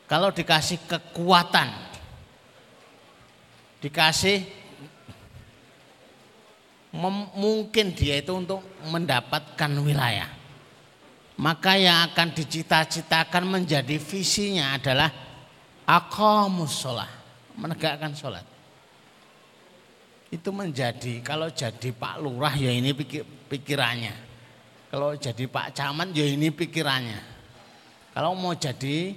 kalau 0.07 0.31
dikasih 0.31 0.87
kekuatan, 0.87 1.67
dikasih 3.83 4.47
mungkin 6.97 7.93
dia 7.93 8.19
itu 8.25 8.32
untuk 8.32 8.65
mendapatkan 8.89 9.71
wilayah. 9.85 10.28
Maka 11.37 11.76
yang 11.76 12.09
akan 12.11 12.32
dicita-citakan 12.32 13.45
menjadi 13.45 14.00
visinya 14.00 14.73
adalah 14.73 15.13
akamus 15.85 16.73
sholat, 16.80 17.13
menegakkan 17.52 18.17
sholat. 18.17 18.45
Itu 20.32 20.49
menjadi, 20.50 21.21
kalau 21.21 21.52
jadi 21.52 21.93
Pak 21.93 22.25
Lurah 22.25 22.56
ya 22.56 22.73
ini 22.73 22.97
pikir, 22.97 23.23
pikirannya. 23.52 24.17
Kalau 24.89 25.13
jadi 25.13 25.45
Pak 25.45 25.76
Camat 25.76 26.09
ya 26.17 26.25
ini 26.25 26.49
pikirannya. 26.49 27.21
Kalau 28.17 28.32
mau 28.32 28.56
jadi 28.56 29.13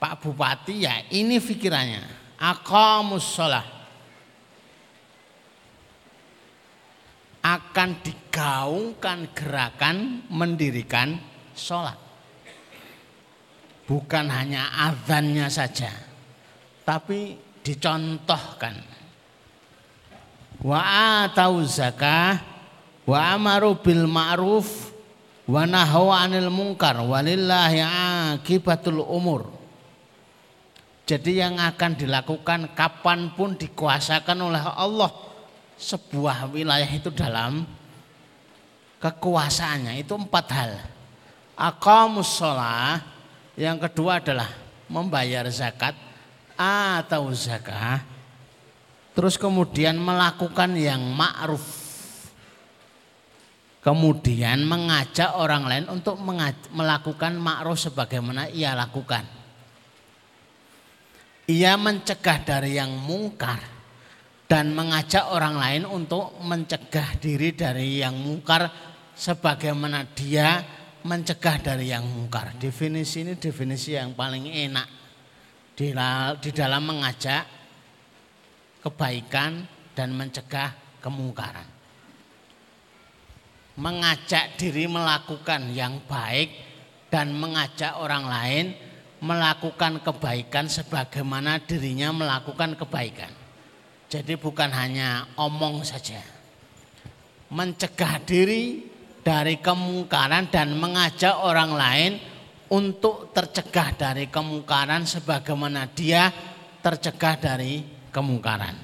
Pak 0.00 0.24
Bupati 0.24 0.88
ya 0.88 1.04
ini 1.12 1.36
pikirannya. 1.36 2.00
Aqamus 2.40 3.38
sholah. 3.38 3.81
Akan 7.52 8.00
digaungkan 8.00 9.28
gerakan 9.36 10.24
mendirikan 10.32 11.20
sholat. 11.52 12.00
Bukan 13.84 14.32
hanya 14.32 14.72
azannya 14.88 15.52
saja. 15.52 15.92
Tapi 16.88 17.36
dicontohkan. 17.60 18.72
Wa 20.64 20.80
atau 21.28 21.60
zakah 21.66 22.40
wa 23.02 23.18
amaru 23.34 23.74
bil 23.82 24.06
ma'ruf 24.06 24.94
wa 25.50 25.66
nahaw 25.66 26.14
anil 26.14 26.50
munkar 26.54 27.02
walillahi 27.02 27.82
akibatul 27.82 29.02
umur 29.02 29.50
jadi 31.02 31.46
yang 31.50 31.58
akan 31.58 31.98
dilakukan 31.98 32.78
kapan 32.78 33.34
pun 33.34 33.58
dikuasakan 33.58 34.38
oleh 34.38 34.62
Allah 34.62 35.10
sebuah 35.82 36.54
wilayah 36.54 36.86
itu 36.86 37.10
dalam 37.10 37.66
kekuasaannya 39.02 39.98
itu 39.98 40.14
empat 40.14 40.46
hal. 40.54 40.72
Aqamus 41.58 42.38
sholah, 42.38 43.02
yang 43.58 43.82
kedua 43.82 44.22
adalah 44.22 44.48
membayar 44.86 45.44
zakat 45.50 45.98
atau 46.54 47.34
zakah. 47.34 48.00
Terus 49.12 49.36
kemudian 49.36 49.98
melakukan 49.98 50.72
yang 50.78 51.02
ma'ruf. 51.12 51.82
Kemudian 53.82 54.62
mengajak 54.62 55.34
orang 55.34 55.66
lain 55.66 55.86
untuk 55.90 56.16
melakukan 56.70 57.34
ma'ruf 57.34 57.90
sebagaimana 57.90 58.46
ia 58.54 58.78
lakukan 58.78 59.42
ia 61.50 61.74
mencegah 61.74 62.38
dari 62.46 62.78
yang 62.78 62.94
mungkar 62.94 63.58
dan 64.52 64.76
mengajak 64.76 65.32
orang 65.32 65.56
lain 65.56 65.88
untuk 65.88 66.36
mencegah 66.44 67.16
diri 67.16 67.56
dari 67.56 68.04
yang 68.04 68.12
mungkar 68.20 68.68
sebagaimana 69.16 70.04
dia 70.12 70.60
mencegah 71.08 71.56
dari 71.72 71.88
yang 71.88 72.04
mungkar. 72.04 72.52
Definisi 72.60 73.24
ini 73.24 73.40
definisi 73.40 73.96
yang 73.96 74.12
paling 74.12 74.52
enak 74.52 74.88
di 75.72 76.52
dalam 76.52 76.84
mengajak 76.84 77.48
kebaikan 78.84 79.64
dan 79.96 80.12
mencegah 80.12 81.00
kemungkaran. 81.00 81.64
Mengajak 83.80 84.60
diri 84.60 84.84
melakukan 84.84 85.72
yang 85.72 85.96
baik 86.04 86.52
dan 87.08 87.32
mengajak 87.32 87.96
orang 87.96 88.28
lain 88.28 88.76
melakukan 89.24 90.04
kebaikan 90.04 90.68
sebagaimana 90.68 91.56
dirinya 91.64 92.12
melakukan 92.12 92.76
kebaikan. 92.76 93.41
Jadi 94.12 94.36
bukan 94.36 94.68
hanya 94.76 95.24
omong 95.40 95.88
saja. 95.88 96.20
Mencegah 97.48 98.20
diri 98.20 98.84
dari 99.24 99.56
kemungkaran 99.56 100.52
dan 100.52 100.76
mengajak 100.76 101.32
orang 101.40 101.72
lain 101.72 102.12
untuk 102.68 103.32
tercegah 103.32 103.96
dari 103.96 104.28
kemungkaran 104.28 105.08
sebagaimana 105.08 105.88
dia 105.88 106.28
tercegah 106.84 107.40
dari 107.40 107.80
kemungkaran. 108.12 108.76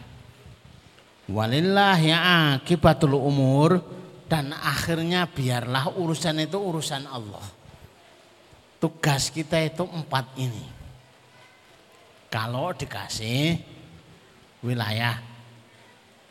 Walillahi 1.29 2.09
akibatul 2.57 3.21
umur 3.21 3.85
dan 4.33 4.57
akhirnya 4.57 5.29
biarlah 5.29 5.93
urusan 5.93 6.41
itu 6.41 6.57
urusan 6.57 7.05
Allah. 7.05 7.45
Tugas 8.81 9.29
kita 9.29 9.61
itu 9.61 9.85
empat 9.85 10.41
ini. 10.41 10.65
Kalau 12.33 12.73
dikasih 12.73 13.77
wilayah, 14.65 15.21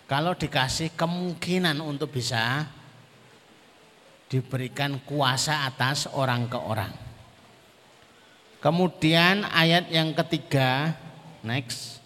kalau 0.07 0.35
dikasih 0.35 0.95
kemungkinan 0.95 1.83
untuk 1.83 2.15
bisa 2.15 2.67
diberikan 4.27 4.99
kuasa 5.07 5.67
atas 5.67 6.07
orang 6.11 6.47
ke 6.51 6.59
orang. 6.59 6.91
Kemudian 8.59 9.47
ayat 9.47 9.87
yang 9.87 10.11
ketiga, 10.11 10.95
next. 11.43 12.03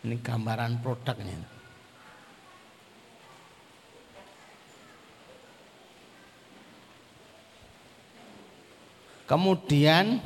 Ini 0.00 0.16
gambaran 0.24 0.80
produknya. 0.80 1.57
Kemudian 9.28 10.24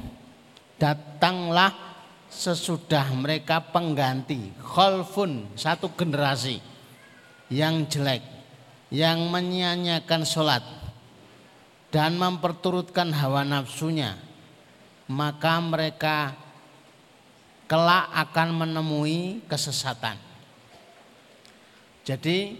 datanglah 0.78 1.74
sesudah 2.30 3.10
mereka 3.18 3.58
pengganti 3.58 4.54
khalfun 4.62 5.50
satu 5.58 5.90
generasi. 5.98 6.62
Yang 7.52 7.98
jelek 7.98 8.22
yang 8.88 9.28
menyanyiakan 9.28 10.22
sholat 10.24 10.64
dan 11.92 12.16
memperturutkan 12.16 13.12
hawa 13.12 13.44
nafsunya 13.44 14.16
maka 15.12 15.60
mereka 15.60 16.32
kelak 17.68 18.08
akan 18.16 18.48
menemui 18.64 19.44
kesesatan. 19.44 20.16
Jadi 22.08 22.56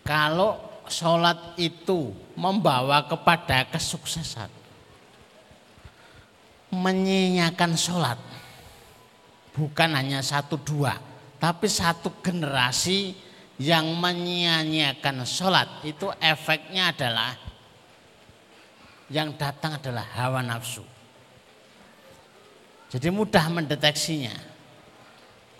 kalau 0.00 0.56
sholat 0.88 1.58
itu 1.60 2.16
membawa 2.32 3.04
kepada 3.04 3.68
kesuksesan 3.68 4.61
menyanyiakan 6.72 7.76
sholat. 7.76 8.18
Bukan 9.52 9.92
hanya 9.92 10.24
satu 10.24 10.56
dua, 10.56 10.96
tapi 11.36 11.68
satu 11.68 12.08
generasi 12.24 13.12
yang 13.60 13.84
menyanyiakan 14.00 15.28
sholat 15.28 15.84
itu 15.84 16.08
efeknya 16.16 16.88
adalah 16.88 17.36
yang 19.12 19.36
datang 19.36 19.76
adalah 19.76 20.08
hawa 20.16 20.40
nafsu. 20.40 20.80
Jadi 22.88 23.12
mudah 23.12 23.44
mendeteksinya. 23.52 24.32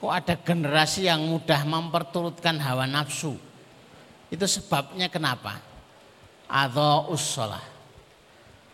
Kok 0.00 0.12
ada 0.12 0.34
generasi 0.40 1.06
yang 1.06 1.28
mudah 1.28 1.60
memperturutkan 1.68 2.56
hawa 2.58 2.88
nafsu? 2.88 3.36
Itu 4.32 4.48
sebabnya 4.48 5.12
kenapa? 5.12 5.60
Atau 6.48 7.12
sholat. 7.20 7.68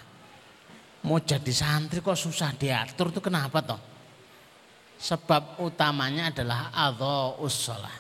Mau 1.08 1.24
jadi 1.24 1.54
santri 1.56 2.04
kok 2.04 2.20
susah 2.20 2.52
diatur 2.60 3.16
itu 3.16 3.24
kenapa 3.24 3.64
toh? 3.64 3.97
Sebab 4.98 5.62
utamanya 5.62 6.34
adalah 6.34 6.74
adha'us 6.74 7.56
sholah. 7.70 7.98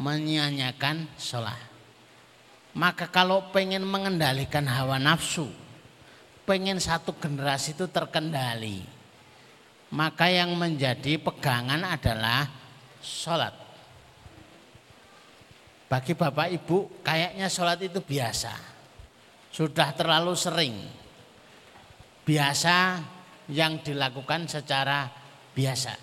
Menyanyiakan 0.00 1.12
sholah. 1.20 1.60
Maka 2.74 3.06
kalau 3.06 3.54
pengen 3.54 3.86
mengendalikan 3.86 4.66
hawa 4.66 4.98
nafsu, 4.98 5.46
pengen 6.42 6.82
satu 6.82 7.14
generasi 7.14 7.78
itu 7.78 7.86
terkendali, 7.86 8.82
maka 9.94 10.26
yang 10.26 10.58
menjadi 10.58 11.22
pegangan 11.22 11.86
adalah 11.86 12.50
sholat. 12.98 13.54
Bagi 15.86 16.18
bapak 16.18 16.50
ibu 16.50 16.90
kayaknya 17.06 17.46
sholat 17.46 17.78
itu 17.86 18.02
biasa, 18.02 18.50
sudah 19.54 19.94
terlalu 19.94 20.34
sering. 20.34 20.74
Biasa 22.26 22.98
yang 23.52 23.78
dilakukan 23.84 24.50
secara 24.50 25.06
biasa. 25.54 25.94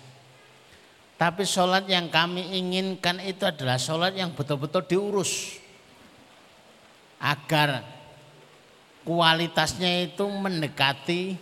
Tapi 1.20 1.46
sholat 1.46 1.86
yang 1.86 2.10
kami 2.10 2.58
inginkan 2.58 3.22
itu 3.22 3.46
adalah 3.46 3.78
sholat 3.78 4.16
yang 4.18 4.34
betul-betul 4.34 4.82
diurus. 4.82 5.54
Agar 7.22 7.86
kualitasnya 9.06 10.10
itu 10.10 10.26
mendekati 10.26 11.38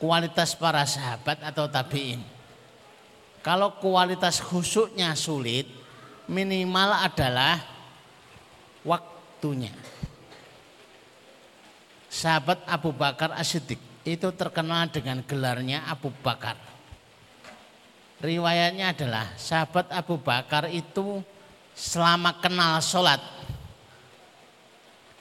kualitas 0.00 0.56
para 0.56 0.88
sahabat 0.88 1.36
atau 1.44 1.68
tabiin. 1.68 2.24
Kalau 3.44 3.76
kualitas 3.76 4.40
khusuknya 4.40 5.12
sulit, 5.12 5.68
minimal 6.24 6.96
adalah 6.96 7.60
waktunya. 8.88 9.76
Sahabat 12.08 12.64
Abu 12.64 12.96
Bakar 12.96 13.36
As-Siddiq 13.36 13.76
itu 14.08 14.28
terkenal 14.32 14.88
dengan 14.88 15.20
gelarnya 15.28 15.84
Abu 15.84 16.08
Bakar 16.24 16.67
riwayatnya 18.18 18.94
adalah 18.94 19.30
sahabat 19.38 19.90
Abu 19.94 20.18
Bakar 20.18 20.66
itu 20.70 21.22
selama 21.74 22.34
kenal 22.42 22.82
sholat. 22.82 23.22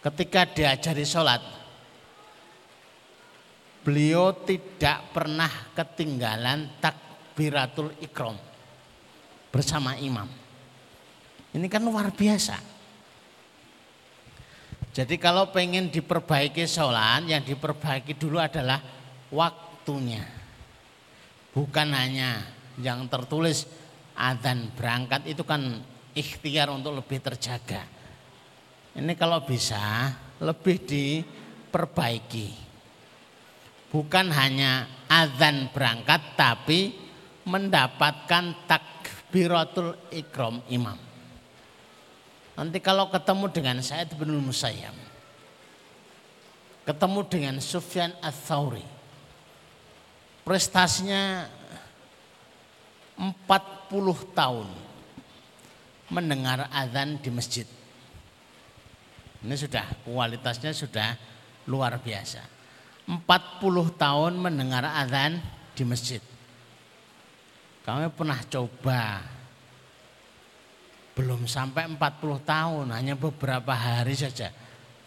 Ketika 0.01 0.45
diajari 0.49 1.05
sholat 1.05 1.41
beliau 3.86 4.36
tidak 4.43 5.15
pernah 5.15 5.47
ketinggalan 5.71 6.81
takbiratul 6.83 7.95
ikram 8.03 8.36
bersama 9.47 9.95
imam. 9.95 10.27
Ini 11.55 11.67
kan 11.71 11.81
luar 11.81 12.12
biasa. 12.12 12.60
Jadi 14.91 15.15
kalau 15.21 15.53
pengen 15.53 15.93
diperbaiki 15.93 16.65
sholat 16.65 17.29
yang 17.29 17.45
diperbaiki 17.45 18.17
dulu 18.17 18.41
adalah 18.41 18.81
waktunya. 19.29 20.25
Bukan 21.53 21.88
hanya 21.93 22.57
yang 22.81 23.09
tertulis 23.09 23.65
adzan 24.17 24.73
berangkat 24.73 25.29
itu 25.29 25.45
kan 25.45 25.81
ikhtiar 26.17 26.73
untuk 26.73 26.97
lebih 26.97 27.21
terjaga. 27.21 27.85
Ini 28.97 29.13
kalau 29.13 29.45
bisa 29.45 30.09
lebih 30.41 30.81
diperbaiki. 30.81 32.65
Bukan 33.87 34.33
hanya 34.33 34.89
adzan 35.07 35.69
berangkat 35.69 36.33
tapi 36.33 36.91
mendapatkan 37.47 38.67
takbiratul 38.67 39.95
ikram 40.11 40.59
imam. 40.67 40.97
Nanti 42.57 42.81
kalau 42.81 43.07
ketemu 43.13 43.45
dengan 43.53 43.77
Said 43.85 44.17
bin 44.17 44.33
Musayyam, 44.33 44.97
ketemu 46.83 47.21
dengan 47.29 47.55
Sufyan 47.61 48.11
Ats-Tsauri, 48.17 48.81
prestasinya 50.41 51.45
40 53.17 54.38
tahun 54.38 54.67
mendengar 56.13 56.69
azan 56.69 57.17
di 57.17 57.30
masjid. 57.34 57.67
Ini 59.41 59.56
sudah 59.58 59.86
kualitasnya 60.06 60.71
sudah 60.71 61.17
luar 61.65 61.97
biasa. 61.97 62.41
40 63.10 63.23
tahun 63.97 64.34
mendengar 64.38 64.86
azan 64.86 65.41
di 65.73 65.84
masjid. 65.84 66.21
Kami 67.82 68.12
pernah 68.13 68.39
coba 68.45 69.23
belum 71.17 71.49
sampai 71.49 71.89
40 71.89 71.97
tahun, 72.45 72.86
hanya 72.93 73.17
beberapa 73.17 73.73
hari 73.73 74.13
saja. 74.13 74.53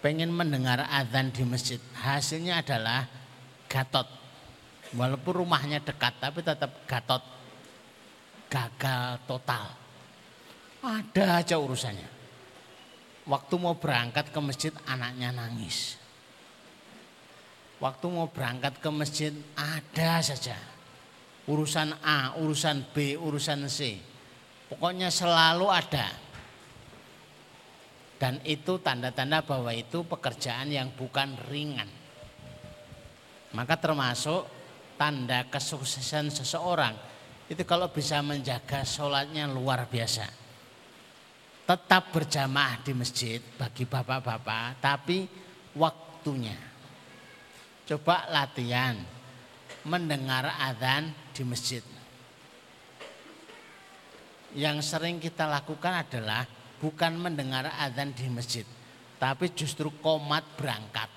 Pengen 0.02 0.32
mendengar 0.32 0.88
azan 0.88 1.30
di 1.30 1.44
masjid. 1.46 1.78
Hasilnya 2.00 2.64
adalah 2.64 3.06
gatot. 3.70 4.08
Walaupun 4.96 5.46
rumahnya 5.46 5.78
dekat 5.78 6.18
tapi 6.18 6.42
tetap 6.42 6.82
gatot 6.88 7.39
gagal 8.50 9.22
total. 9.30 9.78
Ada 10.82 11.40
aja 11.40 11.56
urusannya. 11.56 12.10
Waktu 13.30 13.54
mau 13.62 13.78
berangkat 13.78 14.34
ke 14.34 14.40
masjid 14.42 14.74
anaknya 14.90 15.30
nangis. 15.30 15.94
Waktu 17.78 18.06
mau 18.10 18.26
berangkat 18.28 18.82
ke 18.82 18.90
masjid 18.90 19.32
ada 19.54 20.18
saja. 20.20 20.58
Urusan 21.46 21.94
A, 22.02 22.36
urusan 22.36 22.84
B, 22.90 23.14
urusan 23.16 23.70
C. 23.70 23.96
Pokoknya 24.68 25.08
selalu 25.08 25.70
ada. 25.70 26.10
Dan 28.20 28.36
itu 28.44 28.76
tanda-tanda 28.84 29.40
bahwa 29.40 29.72
itu 29.72 30.04
pekerjaan 30.04 30.68
yang 30.68 30.92
bukan 30.92 31.40
ringan. 31.48 31.88
Maka 33.56 33.80
termasuk 33.80 34.44
tanda 35.00 35.48
kesuksesan 35.48 36.28
seseorang 36.28 37.09
itu 37.50 37.66
kalau 37.66 37.90
bisa 37.90 38.22
menjaga 38.22 38.86
sholatnya 38.86 39.50
luar 39.50 39.90
biasa. 39.90 40.22
Tetap 41.66 42.14
berjamaah 42.14 42.78
di 42.86 42.94
masjid 42.94 43.42
bagi 43.58 43.86
bapak-bapak, 43.86 44.78
tapi 44.78 45.26
waktunya. 45.74 46.54
Coba 47.90 48.30
latihan 48.30 48.94
mendengar 49.82 50.46
adzan 50.62 51.10
di 51.34 51.42
masjid. 51.42 51.82
Yang 54.54 54.86
sering 54.86 55.18
kita 55.18 55.46
lakukan 55.46 56.06
adalah 56.06 56.46
bukan 56.78 57.18
mendengar 57.18 57.66
adzan 57.82 58.14
di 58.14 58.30
masjid, 58.30 58.66
tapi 59.18 59.50
justru 59.58 59.90
komat 59.98 60.46
berangkat. 60.54 61.10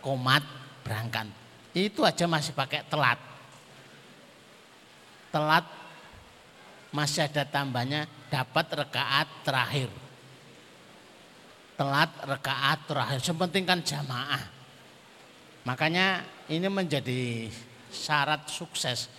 Komat 0.00 0.44
berangkat 0.84 1.28
itu 1.76 2.00
aja 2.00 2.24
masih 2.24 2.56
pakai 2.56 2.80
telat. 2.88 3.35
Telat 5.36 5.68
masih 6.96 7.28
ada 7.28 7.44
tambahnya 7.44 8.08
dapat 8.32 8.72
rekaat 8.72 9.28
terakhir. 9.44 9.92
Telat 11.76 12.08
rekaat 12.24 12.88
terakhir, 12.88 13.20
sepenting 13.20 13.68
kan 13.68 13.84
jamaah. 13.84 14.40
Makanya 15.68 16.24
ini 16.48 16.72
menjadi 16.72 17.52
syarat 17.92 18.48
sukses, 18.48 19.12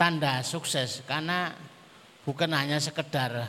tanda 0.00 0.40
sukses 0.40 1.04
karena 1.04 1.52
bukan 2.24 2.48
hanya 2.56 2.80
sekedar 2.80 3.44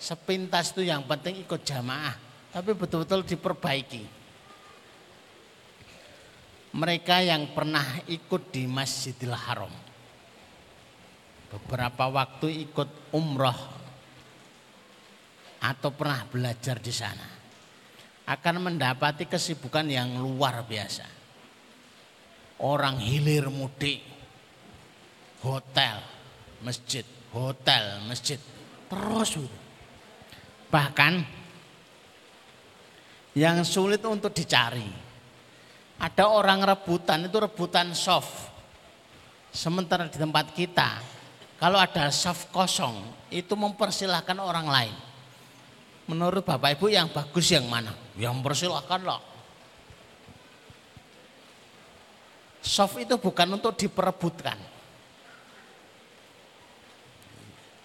sepintas 0.00 0.72
itu 0.72 0.88
yang 0.88 1.04
penting 1.04 1.44
ikut 1.44 1.60
jamaah, 1.60 2.16
tapi 2.56 2.72
betul-betul 2.72 3.20
diperbaiki 3.28 4.16
mereka 6.72 7.20
yang 7.20 7.52
pernah 7.52 8.00
ikut 8.08 8.48
di 8.48 8.64
Masjidil 8.64 9.36
Haram. 9.36 9.87
Beberapa 11.48 12.12
waktu 12.12 12.68
ikut 12.68 13.16
umroh 13.16 13.56
atau 15.58 15.90
pernah 15.90 16.22
belajar 16.28 16.76
di 16.78 16.92
sana 16.92 17.24
akan 18.28 18.54
mendapati 18.60 19.24
kesibukan 19.24 19.88
yang 19.88 20.20
luar 20.20 20.60
biasa. 20.68 21.08
Orang 22.60 23.00
hilir 23.00 23.48
mudik, 23.48 24.04
hotel, 25.40 26.04
masjid, 26.60 27.06
hotel, 27.32 28.04
masjid, 28.04 28.36
terus. 28.90 29.40
Bahkan 30.68 31.12
yang 33.38 33.64
sulit 33.64 34.04
untuk 34.04 34.34
dicari 34.36 34.84
ada 35.96 36.24
orang 36.28 36.60
rebutan 36.66 37.24
itu 37.24 37.38
rebutan 37.40 37.96
soft. 37.96 38.52
Sementara 39.48 40.06
di 40.12 40.18
tempat 40.20 40.52
kita 40.52 41.17
kalau 41.58 41.78
ada 41.78 42.10
soft 42.14 42.54
kosong 42.54 43.02
itu 43.34 43.52
mempersilahkan 43.58 44.38
orang 44.38 44.66
lain. 44.70 44.96
Menurut 46.08 46.40
Bapak 46.40 46.78
Ibu 46.78 46.88
yang 46.88 47.12
bagus 47.12 47.52
yang 47.52 47.68
mana? 47.68 47.92
Yang 48.16 48.32
mempersilahkan 48.40 49.00
loh. 49.04 49.20
Soft 52.64 52.96
itu 53.02 53.20
bukan 53.20 53.60
untuk 53.60 53.76
diperebutkan. 53.76 54.56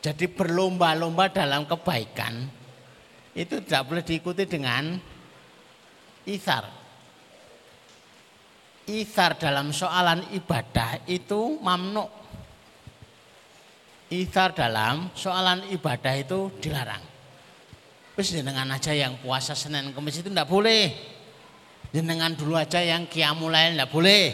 Jadi 0.03 0.25
berlomba-lomba 0.27 1.31
dalam 1.31 1.63
kebaikan 1.63 2.47
itu 3.33 3.63
tidak 3.63 3.87
boleh 3.87 4.03
diikuti 4.03 4.43
dengan 4.43 4.99
isar 6.27 6.83
Ithar 8.83 9.39
dalam 9.39 9.71
soalan 9.71 10.27
ibadah 10.35 11.07
itu 11.07 11.55
mamnu. 11.63 12.22
Ithar 14.13 14.53
dalam 14.53 15.09
soalan 15.17 15.65
ibadah 15.73 16.13
itu 16.13 16.53
dilarang. 16.61 17.01
Terus 18.13 18.29
jenengan 18.29 18.69
aja 18.69 18.93
yang 18.93 19.17
puasa 19.17 19.57
Senin 19.57 19.89
Kamis 19.89 20.21
itu 20.21 20.29
tidak 20.29 20.45
boleh. 20.45 20.93
Jenengan 21.89 22.37
dulu 22.37 22.53
aja 22.53 22.77
yang 22.77 23.09
kiamulail 23.09 23.73
tidak 23.73 23.89
boleh. 23.89 24.25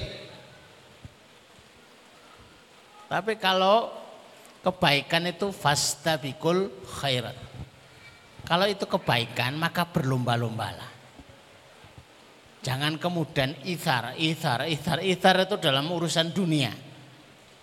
Tapi 3.07 3.39
kalau 3.39 3.87
kebaikan 4.59 5.31
itu 5.31 5.55
fastabikul 5.55 6.83
khairat. 6.99 7.35
Kalau 8.43 8.67
itu 8.67 8.83
kebaikan 8.83 9.55
maka 9.55 9.87
berlomba-lombalah. 9.87 10.91
Jangan 12.59 12.99
kemudian 12.99 13.55
ithar, 13.63 14.19
ithar, 14.19 14.67
ithar, 14.67 14.99
ithar 14.99 15.35
itu 15.47 15.55
dalam 15.55 15.87
urusan 15.87 16.35
dunia. 16.35 16.88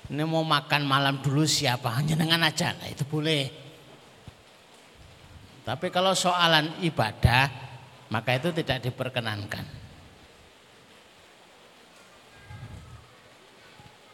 Ini 0.07 0.23
mau 0.23 0.47
makan 0.47 0.87
malam 0.87 1.19
dulu 1.19 1.43
siapa? 1.43 1.99
Dengan 2.07 2.47
aja, 2.47 2.71
nah, 2.79 2.87
itu 2.87 3.03
boleh. 3.03 3.51
Tapi 5.67 5.91
kalau 5.91 6.15
soalan 6.15 6.79
ibadah, 6.79 7.51
maka 8.15 8.39
itu 8.39 8.55
tidak 8.55 8.87
diperkenankan. 8.87 9.67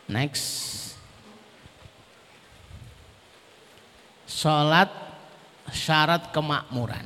Next. 0.09 0.81
Sholat 4.25 4.89
syarat 5.73 6.33
kemakmuran. 6.33 7.05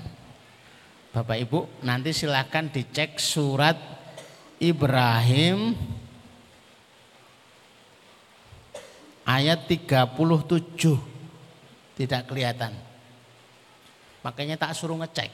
Bapak 1.11 1.38
Ibu 1.42 1.83
nanti 1.83 2.12
silahkan 2.12 2.68
dicek 2.70 3.16
surat 3.18 3.79
Ibrahim 4.61 5.75
ayat 9.26 9.66
37 9.66 10.06
tidak 11.98 12.22
kelihatan. 12.30 12.72
Makanya 14.22 14.54
tak 14.54 14.78
suruh 14.78 14.94
ngecek. 15.02 15.28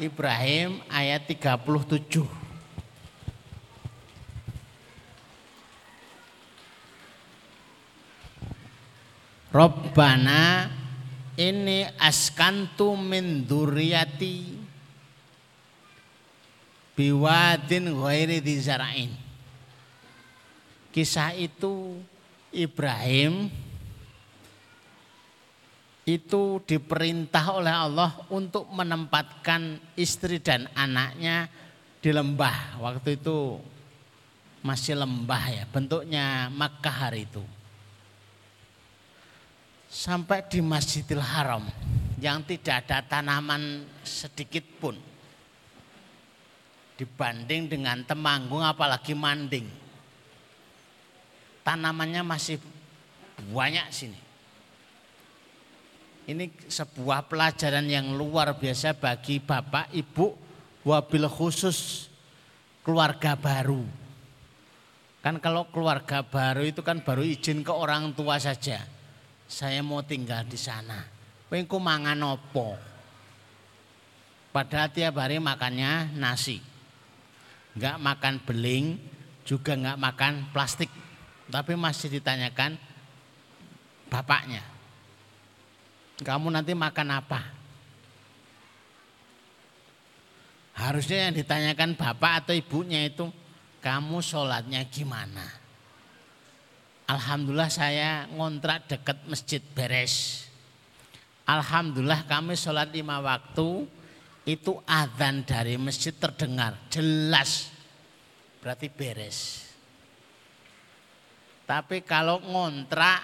Ibrahim 0.00 0.80
ayat 0.88 1.28
37. 1.28 2.24
Robbana 9.50 10.70
ini 11.34 11.82
askantu 11.98 12.94
min 12.94 13.42
duriyati 13.42 14.56
biwadin 16.94 17.90
ghairi 17.90 18.38
dizarain. 18.38 19.10
Kisah 20.94 21.34
itu 21.34 21.98
Ibrahim 22.50 23.46
itu 26.08 26.58
diperintah 26.66 27.44
oleh 27.54 27.70
Allah 27.70 28.10
untuk 28.32 28.66
menempatkan 28.74 29.78
istri 29.94 30.42
dan 30.42 30.66
anaknya 30.74 31.46
di 32.02 32.10
lembah. 32.10 32.82
Waktu 32.82 33.20
itu 33.20 33.60
masih 34.64 34.98
lembah 34.98 35.42
ya, 35.52 35.64
bentuknya 35.70 36.50
Makkah 36.50 37.08
hari 37.08 37.28
itu. 37.28 37.44
Sampai 39.90 40.46
di 40.46 40.62
Masjidil 40.62 41.22
Haram 41.22 41.66
yang 42.22 42.46
tidak 42.46 42.86
ada 42.86 43.02
tanaman 43.02 43.82
sedikit 44.06 44.62
pun 44.78 44.94
dibanding 46.94 47.66
dengan 47.66 48.04
temanggung 48.04 48.62
apalagi 48.62 49.16
manding. 49.16 49.66
Tanamannya 51.70 52.26
masih 52.26 52.58
banyak 53.54 53.86
sini. 53.94 54.18
Ini 56.26 56.50
sebuah 56.66 57.30
pelajaran 57.30 57.86
yang 57.86 58.10
luar 58.10 58.58
biasa 58.58 58.98
bagi 58.98 59.38
bapak, 59.38 59.94
ibu, 59.94 60.34
wabil 60.82 61.30
khusus 61.30 62.10
keluarga 62.82 63.38
baru. 63.38 63.86
Kan 65.22 65.38
kalau 65.38 65.70
keluarga 65.70 66.26
baru 66.26 66.66
itu 66.66 66.82
kan 66.82 67.06
baru 67.06 67.22
izin 67.22 67.62
ke 67.62 67.70
orang 67.70 68.18
tua 68.18 68.42
saja. 68.42 68.82
Saya 69.46 69.78
mau 69.86 70.02
tinggal 70.02 70.42
di 70.50 70.58
sana. 70.58 71.06
Wengku 71.54 71.78
mangan 71.78 72.18
opo. 72.34 72.74
Padahal 74.50 74.90
tiap 74.90 75.22
hari 75.22 75.38
makannya 75.38 76.18
nasi 76.18 76.58
nggak 77.78 77.96
makan 78.02 78.34
beling, 78.42 78.98
juga 79.46 79.78
nggak 79.78 79.98
makan 80.02 80.32
plastik. 80.50 80.90
Tapi 81.50 81.74
masih 81.74 82.08
ditanyakan 82.14 82.78
bapaknya. 84.06 84.62
Kamu 86.22 86.48
nanti 86.52 86.72
makan 86.72 87.08
apa? 87.10 87.40
Harusnya 90.78 91.28
yang 91.28 91.34
ditanyakan 91.36 91.98
bapak 91.98 92.32
atau 92.44 92.54
ibunya 92.56 93.04
itu, 93.04 93.28
kamu 93.84 94.22
sholatnya 94.24 94.80
gimana? 94.88 95.44
Alhamdulillah 97.10 97.72
saya 97.72 98.30
ngontrak 98.30 98.86
dekat 98.86 99.18
masjid 99.26 99.60
beres. 99.74 100.46
Alhamdulillah 101.42 102.22
kami 102.30 102.54
sholat 102.54 102.94
lima 102.94 103.18
waktu, 103.18 103.84
itu 104.46 104.78
adzan 104.86 105.42
dari 105.42 105.74
masjid 105.76 106.14
terdengar 106.14 106.78
jelas 106.88 107.68
berarti 108.62 108.86
beres. 108.88 109.69
Tapi 111.70 112.02
kalau 112.02 112.42
ngontrak 112.42 113.22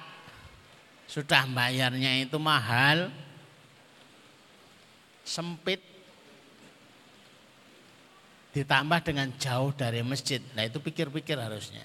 sudah 1.10 1.50
bayarnya 1.50 2.22
itu 2.22 2.38
mahal, 2.38 3.10
sempit, 5.26 5.82
ditambah 8.54 9.02
dengan 9.02 9.34
jauh 9.34 9.74
dari 9.74 10.06
masjid. 10.06 10.38
Nah 10.54 10.62
itu 10.62 10.78
pikir-pikir 10.78 11.34
harusnya. 11.34 11.82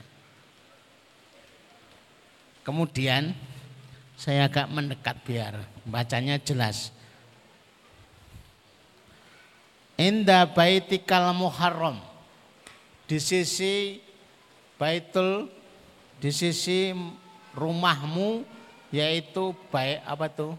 Kemudian 2.61 3.33
saya 4.13 4.45
agak 4.45 4.69
mendekat 4.69 5.17
biar 5.25 5.65
bacanya 5.81 6.37
jelas. 6.37 6.93
Inda 9.97 10.45
baitikal 10.45 11.33
muharram. 11.33 11.97
Di 13.09 13.17
sisi 13.17 13.97
Baitul 14.77 15.60
di 16.21 16.29
sisi 16.29 16.93
rumahmu 17.57 18.45
yaitu 18.93 19.57
baik 19.73 20.05
apa 20.05 20.25
tuh? 20.29 20.53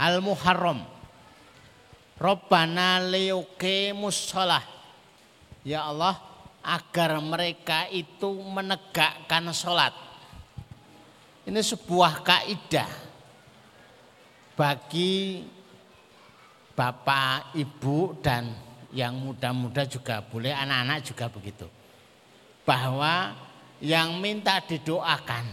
Al 0.00 0.24
Muharram. 0.24 0.80
Robbana 2.16 3.00
liyuke 3.04 3.92
musolah. 3.92 4.64
Ya 5.60 5.84
Allah, 5.84 6.16
agar 6.64 7.20
mereka 7.20 7.84
itu 7.92 8.28
menegakkan 8.32 9.44
sholat. 9.52 9.92
Ini 11.44 11.60
sebuah 11.60 12.20
kaidah 12.24 12.88
bagi 14.56 15.44
bapak, 16.76 17.56
ibu 17.56 18.16
dan 18.20 18.52
yang 18.92 19.16
muda-muda 19.16 19.84
juga 19.88 20.20
boleh, 20.20 20.52
anak-anak 20.52 20.98
juga 21.04 21.28
begitu. 21.32 21.79
Bahwa 22.64 23.34
yang 23.80 24.20
minta 24.20 24.60
didoakan, 24.60 25.46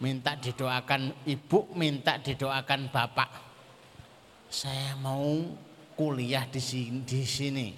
minta 0.00 0.36
didoakan 0.36 1.24
ibu, 1.24 1.72
minta 1.74 2.20
didoakan 2.20 2.92
bapak. 2.92 3.30
Saya 4.46 4.94
mau 5.00 5.42
kuliah 5.96 6.46
di 6.46 6.60
sini, 6.60 7.02
di 7.02 7.24
sini 7.26 7.68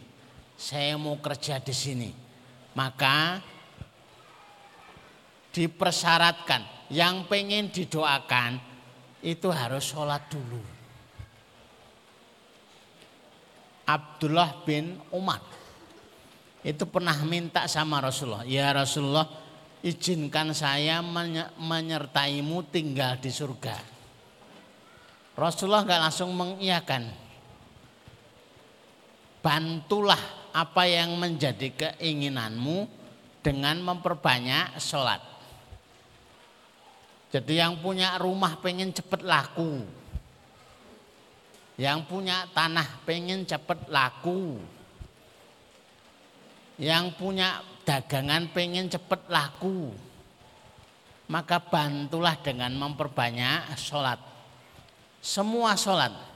saya 0.58 0.98
mau 0.98 1.14
kerja 1.22 1.62
di 1.62 1.70
sini. 1.70 2.10
Maka 2.74 3.38
dipersyaratkan 5.54 6.90
yang 6.90 7.30
pengen 7.30 7.70
didoakan 7.70 8.58
itu 9.22 9.48
harus 9.54 9.86
sholat 9.86 10.26
dulu. 10.26 10.60
Abdullah 13.88 14.52
bin 14.68 15.00
Umar 15.14 15.40
itu 16.66 16.84
pernah 16.90 17.14
minta 17.22 17.70
sama 17.70 18.02
Rasulullah, 18.02 18.42
ya 18.42 18.74
Rasulullah 18.74 19.28
izinkan 19.82 20.50
saya 20.50 20.98
menyertaimu 21.56 22.66
tinggal 22.70 23.14
di 23.22 23.30
surga. 23.30 23.78
Rasulullah 25.38 25.86
nggak 25.86 26.02
langsung 26.02 26.34
mengiyakan. 26.34 27.06
Bantulah 29.38 30.50
apa 30.50 30.82
yang 30.90 31.14
menjadi 31.14 31.70
keinginanmu 31.70 32.90
dengan 33.38 33.78
memperbanyak 33.78 34.82
sholat. 34.82 35.22
Jadi 37.30 37.60
yang 37.60 37.78
punya 37.78 38.18
rumah 38.18 38.58
pengen 38.58 38.90
cepet 38.90 39.22
laku. 39.22 39.86
Yang 41.78 41.98
punya 42.10 42.50
tanah 42.50 43.06
pengen 43.06 43.46
cepet 43.46 43.86
laku. 43.86 44.58
Yang 46.78 47.04
punya 47.18 47.60
dagangan 47.82 48.54
pengen 48.54 48.86
cepet 48.86 49.26
laku. 49.28 49.90
Maka 51.28 51.60
bantulah 51.60 52.38
dengan 52.40 52.72
memperbanyak 52.72 53.76
sholat. 53.76 54.16
Semua 55.20 55.76
sholat 55.76 56.28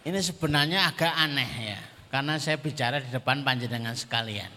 ini 0.00 0.16
sebenarnya 0.24 0.88
agak 0.88 1.12
aneh 1.12 1.76
ya, 1.76 1.80
karena 2.08 2.40
saya 2.40 2.56
bicara 2.56 3.04
di 3.04 3.12
depan 3.12 3.44
panjenengan 3.44 3.92
sekalian. 3.92 4.48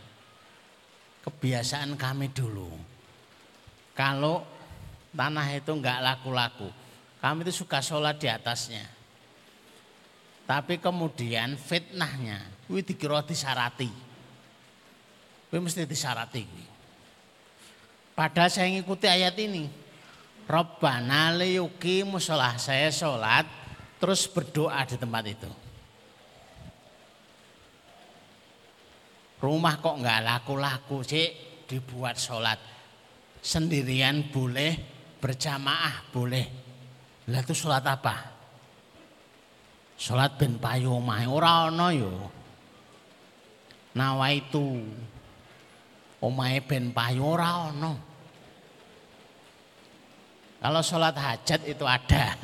Kebiasaan 1.24 2.00
kami 2.00 2.32
dulu, 2.32 2.72
kalau 3.91 4.48
tanah 5.12 5.48
itu 5.52 5.72
enggak 5.76 6.00
laku-laku, 6.00 6.72
kami 7.19 7.43
itu 7.43 7.63
suka 7.63 7.84
sholat 7.84 8.15
di 8.24 8.32
atasnya. 8.32 8.88
Tapi 10.43 10.75
kemudian 10.77 11.56
fitnahnya, 11.56 12.43
wih 12.67 12.84
dikira 12.84 13.23
disarati. 13.23 13.88
Wih 15.49 15.62
mesti 15.63 15.88
disarati. 15.88 16.43
Padahal 18.13 18.51
saya 18.51 18.69
ngikuti 18.69 19.08
ayat 19.08 19.34
ini. 19.39 19.69
Robbana 20.43 21.32
liyuki 21.32 22.03
musolah 22.03 22.60
saya 22.60 22.91
sholat 22.91 23.47
terus 23.95 24.27
berdoa 24.27 24.84
di 24.84 24.99
tempat 24.99 25.23
itu. 25.32 25.51
Rumah 29.39 29.75
kok 29.79 29.99
nggak 30.03 30.19
laku-laku 30.23 30.99
sih 31.08 31.32
dibuat 31.63 32.19
sholat 32.19 32.60
sendirian 33.43 34.32
boleh 34.32 34.71
berjamaah 35.19 36.12
boleh. 36.12 36.45
Lah 37.32 37.39
itu 37.43 37.56
sholat 37.56 37.84
apa? 37.88 38.15
Sholat 40.04 40.36
ben 40.36 40.60
payu 40.60 41.00
omahe 41.00 41.24
ora 41.32 41.72
ana 41.72 41.88
yo. 41.96 42.12
Nawa 43.96 44.36
itu 44.36 44.84
omahe 46.20 46.60
ben 46.60 46.92
payu 46.92 47.24
ora 47.24 47.72
ana. 47.72 47.96
Kalau 50.60 50.84
sholat 50.84 51.16
hajat 51.16 51.63
itu 51.72 51.88
ada. 51.88 52.36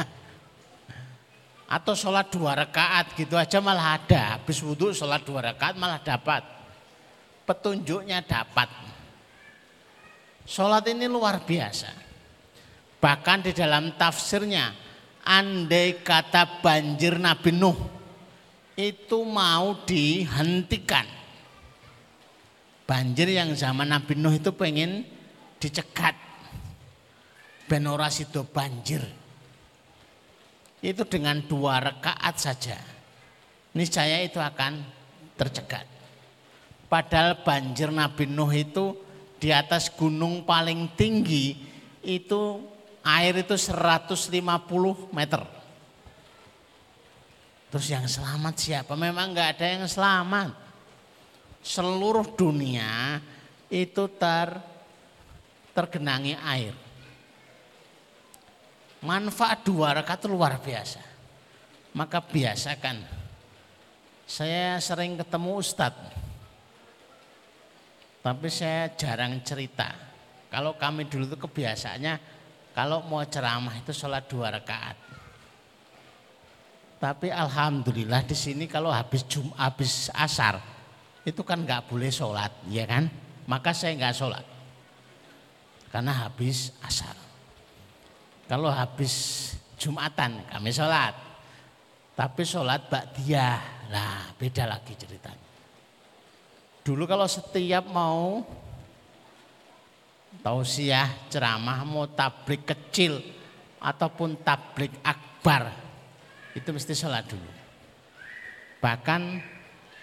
Atau 1.68 2.00
sholat 2.00 2.32
dua 2.32 2.56
rakaat 2.56 3.12
gitu 3.20 3.36
aja 3.36 3.60
malah 3.60 4.00
ada. 4.00 4.40
Habis 4.40 4.64
wudhu 4.64 4.96
sholat 4.96 5.28
dua 5.28 5.52
rakaat 5.52 5.76
malah 5.76 6.00
dapat. 6.00 6.48
Petunjuknya 7.44 8.24
dapat. 8.24 8.72
Sholat 10.48 10.88
ini 10.88 11.12
luar 11.12 11.44
biasa. 11.44 11.92
Bahkan 13.04 13.38
di 13.48 13.52
dalam 13.52 13.92
tafsirnya, 14.00 14.72
andai 15.30 16.02
kata 16.02 16.66
banjir 16.66 17.22
Nabi 17.22 17.54
Nuh 17.54 17.78
itu 18.74 19.22
mau 19.22 19.78
dihentikan. 19.86 21.06
Banjir 22.90 23.30
yang 23.30 23.54
zaman 23.54 23.94
Nabi 23.94 24.18
Nuh 24.18 24.34
itu 24.34 24.50
pengen 24.58 25.06
dicegat. 25.62 26.18
Benorasi 27.70 28.26
itu 28.26 28.42
banjir 28.50 29.06
itu 30.80 31.04
dengan 31.04 31.44
dua 31.44 31.84
rekaat 31.84 32.36
saja 32.40 32.80
niscaya 33.76 34.24
itu 34.24 34.40
akan 34.40 34.80
tercegat. 35.36 35.86
Padahal 36.90 37.46
banjir 37.46 37.94
Nabi 37.94 38.26
Nuh 38.26 38.50
itu 38.50 38.98
di 39.38 39.54
atas 39.54 39.94
gunung 39.94 40.44
paling 40.44 40.90
tinggi 40.98 41.56
itu 42.02 42.64
air 43.04 43.34
itu 43.40 43.56
150 43.56 44.32
meter. 45.16 45.42
Terus 47.70 47.88
yang 47.94 48.06
selamat 48.10 48.56
siapa? 48.58 48.94
Memang 48.98 49.30
nggak 49.30 49.50
ada 49.58 49.66
yang 49.70 49.86
selamat. 49.86 50.58
Seluruh 51.62 52.26
dunia 52.34 53.22
itu 53.70 54.10
ter 54.18 54.58
tergenangi 55.78 56.34
air. 56.34 56.74
Manfaat 59.06 59.64
dua 59.64 60.02
rakaat 60.02 60.26
luar 60.26 60.58
biasa. 60.60 61.00
Maka 61.94 62.20
biasakan. 62.20 63.06
Saya 64.26 64.82
sering 64.82 65.16
ketemu 65.18 65.62
ustadz. 65.62 66.18
Tapi 68.20 68.50
saya 68.52 68.92
jarang 68.98 69.40
cerita. 69.46 69.96
Kalau 70.50 70.76
kami 70.76 71.06
dulu 71.08 71.30
itu 71.30 71.38
kebiasaannya 71.38 72.39
kalau 72.74 73.04
mau 73.06 73.24
ceramah 73.26 73.76
itu 73.78 73.92
sholat 73.92 74.26
dua 74.30 74.54
rakaat. 74.54 74.98
Tapi 77.00 77.32
alhamdulillah 77.32 78.28
di 78.28 78.36
sini 78.36 78.68
kalau 78.68 78.92
habis 78.92 79.24
jum 79.24 79.48
habis 79.56 80.12
asar 80.12 80.60
itu 81.24 81.40
kan 81.48 81.64
nggak 81.64 81.88
boleh 81.88 82.12
sholat, 82.12 82.52
ya 82.68 82.84
kan? 82.84 83.08
Maka 83.48 83.72
saya 83.72 83.96
nggak 83.96 84.16
sholat 84.16 84.46
karena 85.90 86.12
habis 86.28 86.76
asar. 86.84 87.16
Kalau 88.50 88.70
habis 88.70 89.14
Jumatan 89.80 90.44
kami 90.52 90.76
sholat. 90.76 91.16
Tapi 92.20 92.44
sholat 92.44 92.92
dia, 93.16 93.56
lah 93.88 94.28
beda 94.36 94.68
lagi 94.68 94.92
ceritanya. 94.92 95.48
Dulu 96.84 97.08
kalau 97.08 97.24
setiap 97.24 97.88
mau 97.88 98.44
tausiah, 100.40 101.10
ceramah, 101.28 101.84
mau 101.84 102.08
tablik 102.08 102.68
kecil 102.68 103.20
ataupun 103.80 104.40
tablik 104.44 104.92
akbar 105.04 105.72
itu 106.56 106.70
mesti 106.72 106.94
sholat 106.96 107.24
dulu. 107.28 107.52
Bahkan 108.80 109.22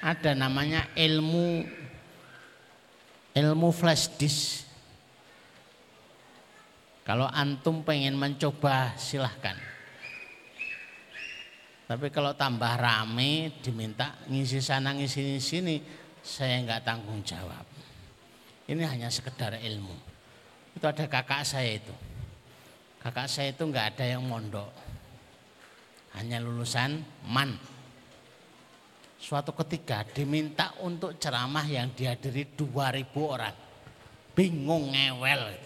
ada 0.00 0.32
namanya 0.36 0.88
ilmu 0.92 1.64
ilmu 3.36 3.68
flash 3.72 4.12
disk 4.16 4.64
kalau 7.06 7.30
antum 7.30 7.86
pengen 7.86 8.18
mencoba 8.18 8.98
silahkan. 8.98 9.54
Tapi 11.86 12.10
kalau 12.10 12.34
tambah 12.34 12.74
rame 12.74 13.62
diminta 13.62 14.26
ngisi 14.26 14.58
sana 14.58 14.90
ngisi 14.90 15.38
sini, 15.38 15.78
saya 16.18 16.58
nggak 16.66 16.82
tanggung 16.82 17.22
jawab. 17.22 17.62
Ini 18.66 18.82
hanya 18.82 19.06
sekedar 19.06 19.54
ilmu. 19.54 20.15
Itu 20.76 20.84
ada 20.84 21.08
kakak 21.08 21.42
saya 21.48 21.80
itu. 21.80 21.94
Kakak 23.00 23.32
saya 23.32 23.56
itu 23.56 23.64
nggak 23.64 23.96
ada 23.96 24.04
yang 24.04 24.20
mondok. 24.20 24.68
Hanya 26.20 26.36
lulusan 26.44 27.00
MAN. 27.32 27.56
suatu 29.16 29.56
ketika 29.56 30.04
diminta 30.06 30.76
untuk 30.84 31.16
ceramah 31.16 31.64
yang 31.64 31.90
dihadiri 31.96 32.52
2000 32.52 33.16
orang. 33.16 33.56
Bingung 34.36 34.92
ngewel. 34.92 35.56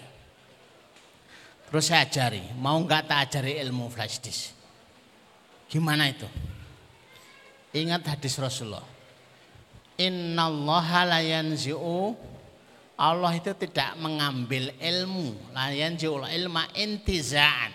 Terus 1.67 1.85
saya 1.91 2.07
ajari, 2.07 2.55
mau 2.57 2.79
nggak 2.79 3.11
tak 3.11 3.19
ajari 3.27 3.59
ilmu 3.67 3.91
flash 3.91 4.23
disk. 4.23 4.55
Gimana 5.67 6.07
itu? 6.11 6.27
Ingat 7.75 8.07
hadis 8.17 8.39
Rasulullah. 8.39 8.87
Innallaha 9.99 11.07
la 11.07 11.21
yanzi'u 11.23 12.30
Allah 13.01 13.33
itu 13.33 13.57
tidak 13.57 13.97
mengambil 13.97 14.77
ilmu, 14.77 15.57
la 15.57 15.73
yanzi'ul 15.73 16.29
ilma 16.29 16.69
intiza'an. 16.77 17.73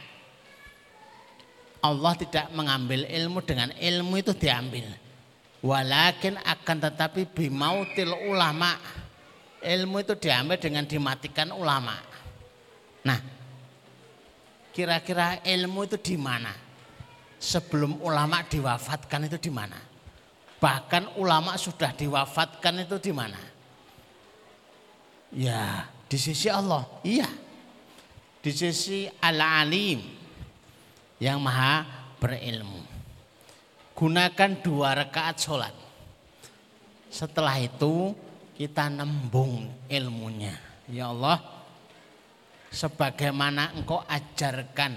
Allah 1.82 2.14
tidak 2.14 2.54
mengambil 2.54 3.10
ilmu 3.10 3.42
dengan 3.42 3.74
ilmu 3.74 4.22
itu 4.22 4.38
diambil. 4.38 4.86
Walakin 5.66 6.38
akan 6.38 6.78
tetapi 6.78 7.26
bimautil 7.26 8.14
ulama. 8.30 8.78
Ilmu 9.66 9.98
itu 10.06 10.14
diambil 10.14 10.62
dengan 10.62 10.86
dimatikan 10.86 11.50
ulama. 11.50 11.98
Nah, 13.02 13.18
kira-kira 14.70 15.42
ilmu 15.42 15.90
itu 15.90 15.98
di 15.98 16.18
mana? 16.22 16.54
sebelum 17.46 18.02
ulama 18.02 18.42
diwafatkan 18.42 19.30
itu 19.30 19.38
di 19.38 19.52
mana? 19.54 19.78
Bahkan 20.58 21.20
ulama 21.22 21.54
sudah 21.62 21.94
diwafatkan 21.94 22.82
itu 22.88 22.98
di 22.98 23.14
mana? 23.14 23.38
Ya, 25.36 25.92
di 26.08 26.16
sisi 26.16 26.48
Allah. 26.48 26.88
Iya. 27.04 27.28
Di 28.40 28.52
sisi 28.56 29.04
Al-Alim 29.20 30.00
yang 31.20 31.44
maha 31.44 31.84
berilmu. 32.24 32.80
Gunakan 33.92 34.52
dua 34.64 34.96
rakaat 34.96 35.36
sholat. 35.36 35.76
Setelah 37.12 37.60
itu 37.60 38.16
kita 38.56 38.88
nembung 38.88 39.68
ilmunya. 39.92 40.56
Ya 40.88 41.12
Allah, 41.12 41.42
sebagaimana 42.72 43.76
engkau 43.76 44.04
ajarkan 44.08 44.94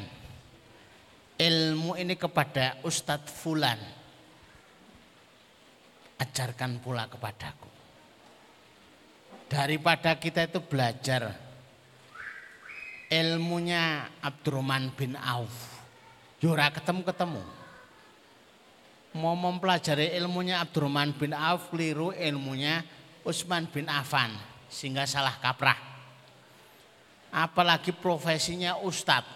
ilmu 1.38 1.94
ini 1.98 2.14
kepada 2.18 2.78
Ustadz 2.82 3.30
Fulan. 3.30 3.78
Ajarkan 6.18 6.82
pula 6.82 7.06
kepadaku. 7.06 7.67
Daripada 9.58 10.14
kita 10.14 10.46
itu 10.46 10.62
belajar 10.62 11.34
ilmunya 13.10 14.06
Abdurrahman 14.22 14.94
bin 14.94 15.18
Auf. 15.18 15.82
Yura 16.38 16.70
ketemu-ketemu. 16.70 17.42
Mau 19.18 19.34
mempelajari 19.34 20.14
ilmunya 20.14 20.62
Abdurrahman 20.62 21.10
bin 21.18 21.34
Auf, 21.34 21.74
keliru 21.74 22.14
ilmunya 22.14 22.86
Utsman 23.26 23.66
bin 23.66 23.90
Affan. 23.90 24.30
Sehingga 24.70 25.10
salah 25.10 25.34
kaprah. 25.42 25.74
Apalagi 27.34 27.90
profesinya 27.90 28.78
Ustadz 28.78 29.26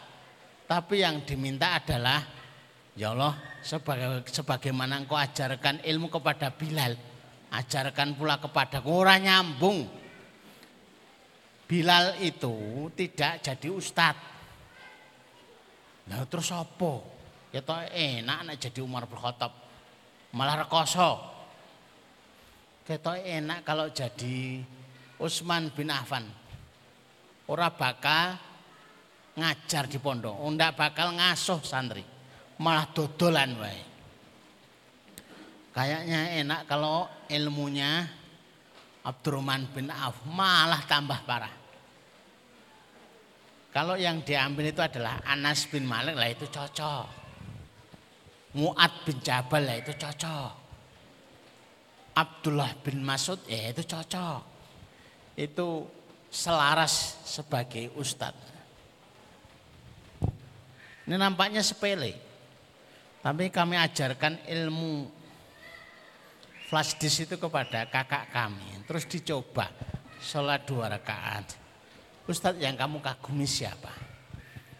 tapi 0.71 1.03
yang 1.03 1.27
diminta 1.27 1.83
adalah 1.83 2.23
ya 2.95 3.11
Allah 3.11 3.59
sebagai 3.59 4.23
sebagaimana 4.31 5.03
engkau 5.03 5.19
ajarkan 5.19 5.83
ilmu 5.83 6.09
kepada 6.09 6.55
Bilal, 6.55 6.95
ajarkan 7.51 8.15
pula 8.15 8.39
kepada 8.39 8.79
orang 8.87 9.27
nyambung. 9.27 10.02
Bilal 11.67 12.21
itu 12.21 12.89
tidak 12.93 13.41
jadi 13.41 13.69
ustadz. 13.73 14.31
Nah 16.11 16.27
terus 16.27 16.51
apa? 16.51 16.93
Ya 17.53 17.61
toh 17.61 17.79
enak 17.79 18.37
anak 18.45 18.57
jadi 18.59 18.81
Umar 18.83 19.05
bin 19.07 19.21
Khattab. 19.21 19.53
Malah 20.33 20.65
rekoso. 20.65 21.21
Kita 22.83 23.15
enak 23.21 23.63
kalau 23.63 23.87
jadi 23.93 24.59
Utsman 25.23 25.71
bin 25.71 25.93
Affan. 25.93 26.27
Ora 27.47 27.71
bakal 27.71 28.35
ngajar 29.39 29.87
di 29.89 29.97
pondok, 30.03 30.35
ndak 30.53 30.75
bakal 30.75 31.15
ngasuh 31.15 31.61
santri. 31.63 32.03
Malah 32.59 32.91
dodolan 32.91 33.51
wae. 33.61 33.81
Kayaknya 35.73 36.21
enak 36.45 36.61
kalau 36.69 37.09
ilmunya 37.33 38.05
Abdurrahman 39.03 39.67
bin 39.75 39.91
Auf 39.91 40.23
malah 40.31 40.87
tambah 40.87 41.19
parah. 41.27 41.55
Kalau 43.73 43.97
yang 43.97 44.21
diambil 44.21 44.69
itu 44.69 44.85
adalah 44.85 45.25
Anas 45.25 45.65
bin 45.67 45.89
Malik 45.89 46.15
lah 46.15 46.29
itu 46.29 46.45
cocok. 46.47 47.07
Mu'ad 48.53 48.93
bin 49.09 49.17
Jabal 49.25 49.65
lah 49.65 49.77
itu 49.81 49.97
cocok. 49.97 50.53
Abdullah 52.13 52.77
bin 52.85 53.01
Masud 53.01 53.41
ya 53.49 53.73
itu 53.73 53.81
cocok. 53.89 54.41
Itu 55.41 55.89
selaras 56.29 57.25
sebagai 57.25 57.97
ustadz. 57.97 58.53
Ini 61.09 61.17
nampaknya 61.17 61.65
sepele. 61.65 62.15
Tapi 63.25 63.49
kami 63.49 63.81
ajarkan 63.81 64.45
ilmu 64.45 65.22
flash 66.73 66.97
disk 66.97 67.29
itu 67.29 67.37
kepada 67.37 67.85
kakak 67.85 68.33
kami. 68.33 68.81
Terus 68.89 69.05
dicoba 69.05 69.69
sholat 70.25 70.65
dua 70.65 70.89
rakaat. 70.89 71.61
Ustadz 72.25 72.65
yang 72.65 72.81
kamu 72.81 73.05
kagumi 73.05 73.45
siapa? 73.45 73.93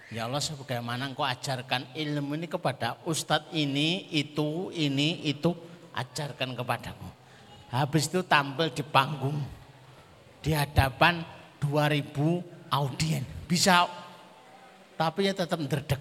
Ya 0.09 0.25
Allah 0.25 0.41
sebagaimana 0.41 1.13
engkau 1.13 1.29
ajarkan 1.29 1.93
ilmu 1.93 2.41
ini 2.41 2.49
kepada 2.49 2.97
ustadz 3.05 3.53
ini, 3.53 4.09
itu, 4.09 4.73
ini, 4.73 5.21
itu. 5.29 5.53
Ajarkan 5.93 6.57
kepadamu. 6.57 7.09
Habis 7.69 8.09
itu 8.09 8.25
tampil 8.25 8.73
di 8.73 8.81
panggung. 8.81 9.37
Di 10.41 10.57
hadapan 10.57 11.21
2000 11.61 12.73
audien. 12.73 13.21
Bisa 13.45 13.85
tapi 14.97 15.29
ya 15.29 15.37
tetap 15.37 15.61
dredek. 15.61 16.01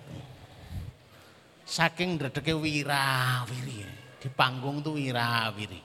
Saking 1.67 2.15
dredeknya 2.15 2.55
wirawiri. 2.55 4.00
Di 4.21 4.29
panggung 4.29 4.85
tuh 4.85 5.01
wirawiri. 5.01 5.81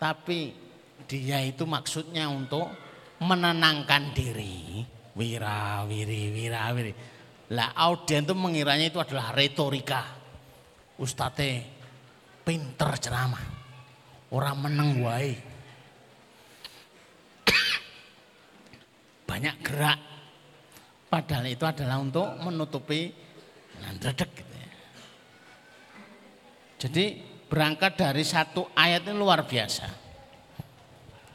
Tapi 0.00 0.38
dia 1.04 1.44
itu 1.44 1.68
maksudnya 1.68 2.32
untuk 2.32 2.72
menenangkan 3.20 4.16
diri. 4.16 4.80
Wirawiri, 5.12 6.32
wirawiri. 6.32 6.92
Lah 7.52 7.76
audien 7.76 8.24
itu 8.24 8.32
mengiranya 8.32 8.88
itu 8.88 8.96
adalah 8.96 9.36
retorika. 9.36 10.16
Ustate 10.96 11.68
pinter 12.40 12.96
ceramah. 12.96 13.44
Orang 14.32 14.64
meneng 14.64 15.04
wae. 15.04 15.36
Banyak 19.28 19.56
gerak 19.60 20.14
Padahal 21.14 21.46
itu 21.46 21.62
adalah 21.62 22.02
untuk 22.02 22.26
menutupi 22.42 23.06
nandredek 23.78 24.34
gitu 24.34 24.54
ya. 24.58 24.70
Jadi 26.82 27.04
berangkat 27.54 27.94
dari 27.94 28.26
satu 28.26 28.66
ayat 28.74 29.06
ini 29.06 29.14
luar 29.14 29.46
biasa. 29.46 29.86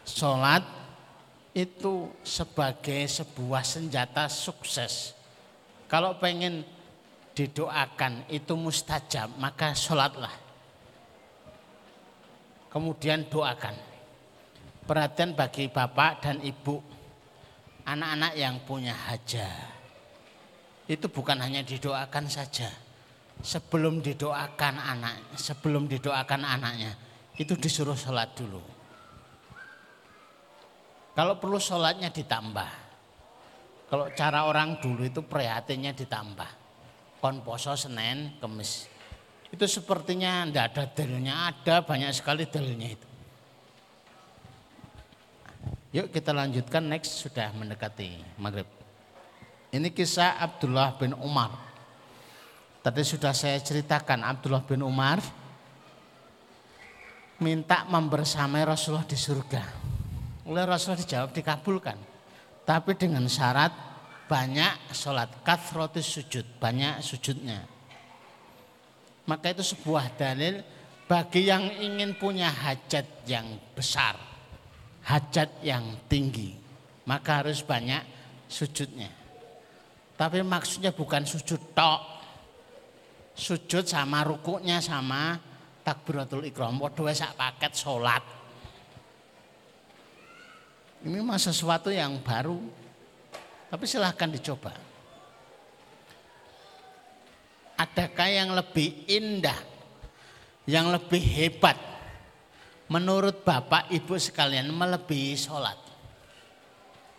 Sholat 0.03 0.67
itu 1.55 2.11
sebagai 2.27 3.07
sebuah 3.07 3.63
senjata 3.63 4.27
sukses. 4.27 5.15
Kalau 5.87 6.19
pengen 6.19 6.67
didoakan 7.31 8.27
itu 8.27 8.51
mustajab, 8.59 9.31
maka 9.39 9.71
sholatlah. 9.71 10.35
Kemudian 12.67 13.23
doakan. 13.31 13.79
Perhatian 14.83 15.39
bagi 15.39 15.71
bapak 15.71 16.19
dan 16.19 16.43
ibu 16.43 16.83
anak-anak 17.87 18.35
yang 18.35 18.59
punya 18.67 18.91
hajat 18.91 19.71
itu 20.91 21.07
bukan 21.07 21.39
hanya 21.39 21.63
didoakan 21.63 22.27
saja. 22.27 22.88
Sebelum 23.39 24.03
didoakan 24.03 24.75
anak, 24.75 25.39
sebelum 25.39 25.87
didoakan 25.87 26.43
anaknya, 26.43 26.91
itu 27.39 27.55
disuruh 27.55 27.95
sholat 27.95 28.35
dulu. 28.35 28.59
Kalau 31.15 31.35
perlu 31.39 31.59
sholatnya 31.59 32.11
ditambah. 32.11 32.91
Kalau 33.89 34.05
cara 34.13 34.45
orang 34.45 34.77
dulu 34.83 35.07
itu 35.07 35.23
prihatinnya 35.23 35.95
ditambah. 35.95 36.51
Kon 37.19 37.43
poso 37.43 37.75
Senin, 37.75 38.37
Kemis. 38.39 38.87
Itu 39.49 39.65
sepertinya 39.65 40.45
tidak 40.45 40.65
ada 40.71 40.83
dalilnya, 40.93 41.33
ada 41.49 41.81
banyak 41.81 42.11
sekali 42.13 42.45
dalilnya 42.45 42.89
itu. 42.95 43.07
Yuk 45.89 46.13
kita 46.13 46.29
lanjutkan 46.31 46.85
next 46.85 47.17
sudah 47.17 47.49
mendekati 47.57 48.21
maghrib. 48.37 48.69
Ini 49.73 49.89
kisah 49.89 50.37
Abdullah 50.37 50.93
bin 51.01 51.17
Umar. 51.17 51.68
Tadi 52.79 53.03
sudah 53.03 53.35
saya 53.35 53.59
ceritakan 53.59 54.23
Abdullah 54.23 54.63
bin 54.63 54.79
Umar 54.87 55.19
minta 57.43 57.83
membersamai 57.87 58.63
Rasulullah 58.63 59.07
di 59.07 59.19
surga. 59.19 59.63
Oleh 60.47 60.63
Rasulullah 60.63 61.03
dijawab 61.03 61.31
dikabulkan. 61.35 61.97
Tapi 62.63 62.95
dengan 62.95 63.25
syarat 63.27 63.73
banyak 64.29 64.93
sholat 64.93 65.41
kathrotis 65.41 66.05
sujud, 66.05 66.45
banyak 66.61 67.01
sujudnya. 67.01 67.65
Maka 69.25 69.53
itu 69.53 69.61
sebuah 69.65 70.13
dalil 70.15 70.61
bagi 71.09 71.49
yang 71.49 71.65
ingin 71.81 72.13
punya 72.13 72.53
hajat 72.53 73.25
yang 73.25 73.57
besar, 73.73 74.13
hajat 75.09 75.65
yang 75.65 75.97
tinggi, 76.05 76.53
maka 77.09 77.41
harus 77.41 77.65
banyak 77.65 78.05
sujudnya. 78.45 79.09
Tapi 80.13 80.45
maksudnya 80.45 80.93
bukan 80.93 81.25
sujud 81.25 81.73
tok. 81.73 82.18
Sujud 83.39 83.87
sama 83.87 84.27
rukuknya 84.27 84.83
sama 84.83 85.39
takbiratul 85.87 86.43
ikram. 86.43 86.75
Waduh 86.75 87.07
sak 87.15 87.39
paket 87.39 87.71
sholat. 87.71 88.19
Ini 91.07 91.23
mah 91.23 91.39
sesuatu 91.39 91.87
yang 91.87 92.19
baru. 92.19 92.59
Tapi 93.71 93.85
silahkan 93.87 94.27
dicoba. 94.27 94.75
Adakah 97.79 98.27
yang 98.27 98.51
lebih 98.51 99.07
indah 99.07 99.69
yang 100.69 100.93
lebih 100.93 101.17
hebat 101.17 101.73
menurut 102.93 103.41
Bapak 103.41 103.89
Ibu 103.89 104.21
sekalian 104.21 104.69
melebihi 104.69 105.33
sholat. 105.33 105.77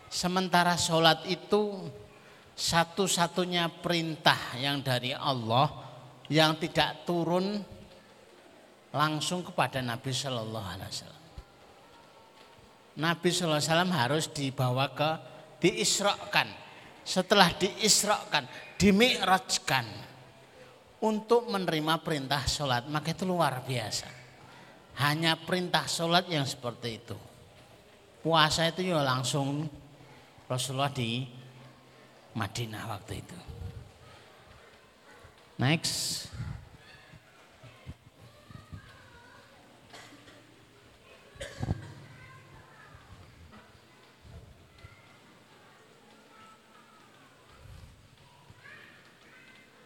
Sementara 0.07 0.79
sholat 0.79 1.27
itu 1.27 1.91
satu-satunya 2.55 3.67
perintah 3.83 4.55
yang 4.55 4.79
dari 4.79 5.11
Allah 5.11 5.67
yang 6.31 6.55
tidak 6.55 7.03
turun 7.03 7.59
langsung 8.95 9.43
kepada 9.43 9.83
Nabi 9.83 10.15
Shallallahu 10.15 10.67
Alaihi 10.71 10.87
Wasallam. 10.87 11.23
Nabi 13.03 13.27
Shallallahu 13.27 13.59
Alaihi 13.59 13.71
Wasallam 13.75 13.93
harus 13.93 14.25
dibawa 14.31 14.85
ke 14.95 15.11
diisrokan. 15.59 16.47
Setelah 17.03 17.51
diisrokan, 17.59 18.47
dimi'rajkan 18.79 19.85
untuk 21.03 21.51
menerima 21.51 21.99
perintah 21.99 22.47
sholat. 22.47 22.87
Maka 22.87 23.11
itu 23.11 23.27
luar 23.27 23.65
biasa. 23.67 24.07
Hanya 25.03 25.35
perintah 25.35 25.83
sholat 25.89 26.29
yang 26.31 26.47
seperti 26.47 26.89
itu. 26.95 27.17
Puasa 28.21 28.69
itu 28.69 28.85
ya 28.85 29.01
langsung 29.01 29.65
Rasulullah 30.45 30.93
di 30.93 31.25
Madinah 32.37 32.83
waktu 32.85 33.13
itu. 33.17 33.37
Next. 35.61 36.25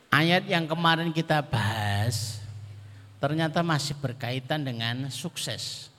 Ayat 0.07 0.47
yang 0.47 0.63
kemarin 0.63 1.11
kita 1.11 1.43
bahas 1.43 2.39
ternyata 3.19 3.59
masih 3.59 3.99
berkaitan 3.99 4.63
dengan 4.63 5.11
sukses. 5.11 5.91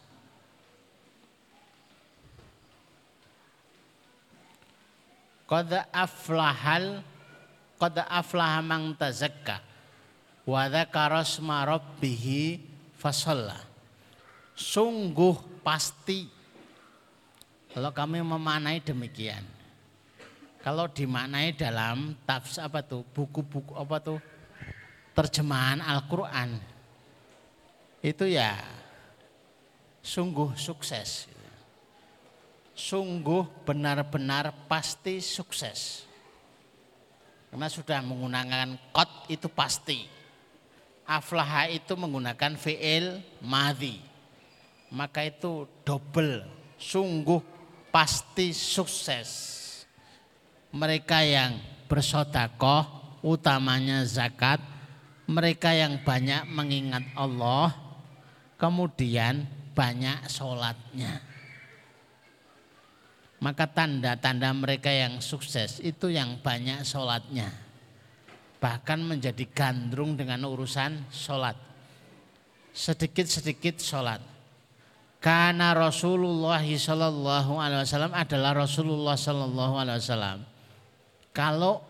Qad 5.45 5.69
aflahal 5.93 7.05
qad 7.77 8.01
aflaha 8.09 8.65
man 8.65 8.97
tazakka 8.97 9.66
wa 10.47 10.71
dzakara 10.71 11.27
asma 11.27 11.67
rabbih 11.67 12.63
fasalla. 12.95 13.59
Sungguh 14.57 15.61
pasti 15.61 16.31
kalau 17.75 17.93
kami 17.93 18.25
memanai 18.25 18.81
demikian 18.81 19.45
kalau 20.65 20.89
dimaknai 20.89 21.53
dalam 21.53 22.17
tafsir 22.25 22.65
apa 22.65 22.81
tuh 22.81 23.05
buku-buku 23.13 23.77
apa 23.77 24.01
tuh 24.01 24.19
terjemahan 25.13 25.85
Al-Qur'an 25.85 26.57
itu 28.01 28.25
ya 28.31 28.55
sungguh 30.07 30.55
sukses. 30.55 31.27
Sungguh 32.77 33.67
benar-benar 33.67 34.55
pasti 34.71 35.19
sukses. 35.19 36.07
Karena 37.51 37.67
sudah 37.67 37.99
menggunakan 38.07 38.79
kot 38.95 39.27
itu 39.33 39.51
pasti. 39.51 40.16
Aflaha 41.07 41.71
itu 41.71 41.95
menggunakan 41.95 42.59
fi'il 42.59 43.23
madhi. 43.39 44.03
Maka 44.91 45.27
itu 45.27 45.67
double, 45.87 46.47
sungguh 46.79 47.43
pasti 47.91 48.51
sukses 48.55 49.57
mereka 50.77 51.25
yang 51.25 51.57
bersodakoh, 51.89 52.85
utamanya 53.25 54.05
zakat, 54.05 54.61
mereka 55.25 55.73
yang 55.73 56.05
banyak 56.05 56.45
mengingat 56.53 57.03
Allah, 57.17 57.73
kemudian 58.61 59.49
banyak 59.73 60.29
sholatnya. 60.29 61.25
Maka 63.41 63.69
tanda-tanda 63.69 64.53
mereka 64.53 64.89
yang 64.93 65.21
sukses 65.21 65.81
itu 65.81 66.13
yang 66.13 66.41
banyak 66.41 66.85
sholatnya. 66.85 67.66
Bahkan 68.57 68.99
menjadi 69.05 69.45
gandrung 69.53 70.17
dengan 70.17 70.45
urusan 70.49 71.13
sholat. 71.13 71.57
Sedikit-sedikit 72.73 73.81
sholat. 73.81 74.21
Karena 75.21 75.73
Rasulullah 75.73 76.63
Sallallahu 76.63 77.59
Alaihi 77.59 77.83
Wasallam 77.83 78.15
adalah 78.15 78.53
Rasulullah 78.55 79.17
Sallallahu 79.17 79.75
Alaihi 79.75 79.99
Wasallam 79.99 80.39
kalau 81.37 81.85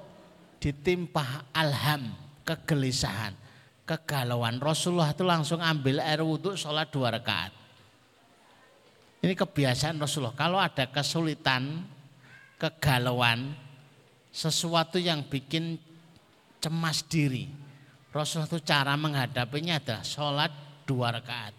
ditimpa 0.58 1.46
alham, 1.54 2.10
kegelisahan, 2.42 3.30
kegalauan, 3.86 4.58
Rasulullah 4.58 5.14
itu 5.14 5.22
langsung 5.22 5.62
ambil 5.62 6.02
air 6.02 6.18
wudhu 6.18 6.58
sholat 6.58 6.90
dua 6.90 7.14
rakaat. 7.14 7.54
Ini 9.22 9.38
kebiasaan 9.38 10.02
Rasulullah. 10.02 10.34
Kalau 10.34 10.58
ada 10.58 10.90
kesulitan, 10.90 11.86
kegalauan, 12.58 13.54
sesuatu 14.34 14.98
yang 14.98 15.22
bikin 15.30 15.78
cemas 16.66 17.06
diri. 17.06 17.46
Rasulullah 18.10 18.50
itu 18.50 18.58
cara 18.66 18.98
menghadapinya 18.98 19.78
adalah 19.78 20.02
sholat 20.02 20.50
dua 20.82 21.14
rakaat. 21.14 21.54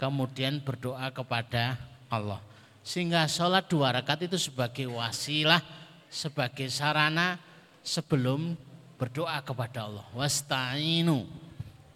Kemudian 0.00 0.64
berdoa 0.64 1.12
kepada 1.12 1.76
Allah. 2.08 2.40
Sehingga 2.80 3.28
sholat 3.28 3.68
dua 3.68 3.92
rakaat 3.92 4.24
itu 4.24 4.40
sebagai 4.40 4.88
wasilah 4.88 5.60
sebagai 6.08 6.72
sarana 6.72 7.36
sebelum 7.84 8.56
berdoa 8.96 9.44
kepada 9.44 9.84
Allah. 9.92 10.06
Wasta'inu 10.16 11.28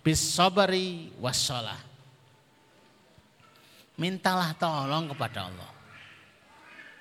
bis 0.05 0.21
sabari 0.21 1.15
wassalah. 1.17 1.81
Mintalah 3.97 4.53
tolong 4.59 5.11
kepada 5.17 5.49
Allah. 5.49 5.71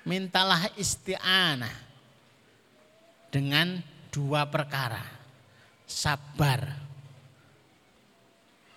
Mintalah 0.08 0.72
isti'anah 0.78 1.74
dengan 3.28 3.82
dua 4.08 4.48
perkara. 4.48 5.17
Sabar. 5.88 6.76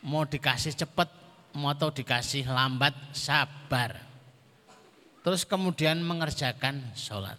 Mau 0.02 0.26
dikasih 0.26 0.74
cepat, 0.74 1.12
mau 1.54 1.70
atau 1.70 1.92
dikasih 1.92 2.48
lambat, 2.48 2.96
sabar. 3.12 4.00
Terus 5.22 5.46
kemudian 5.46 6.02
mengerjakan 6.02 6.82
sholat. 6.98 7.38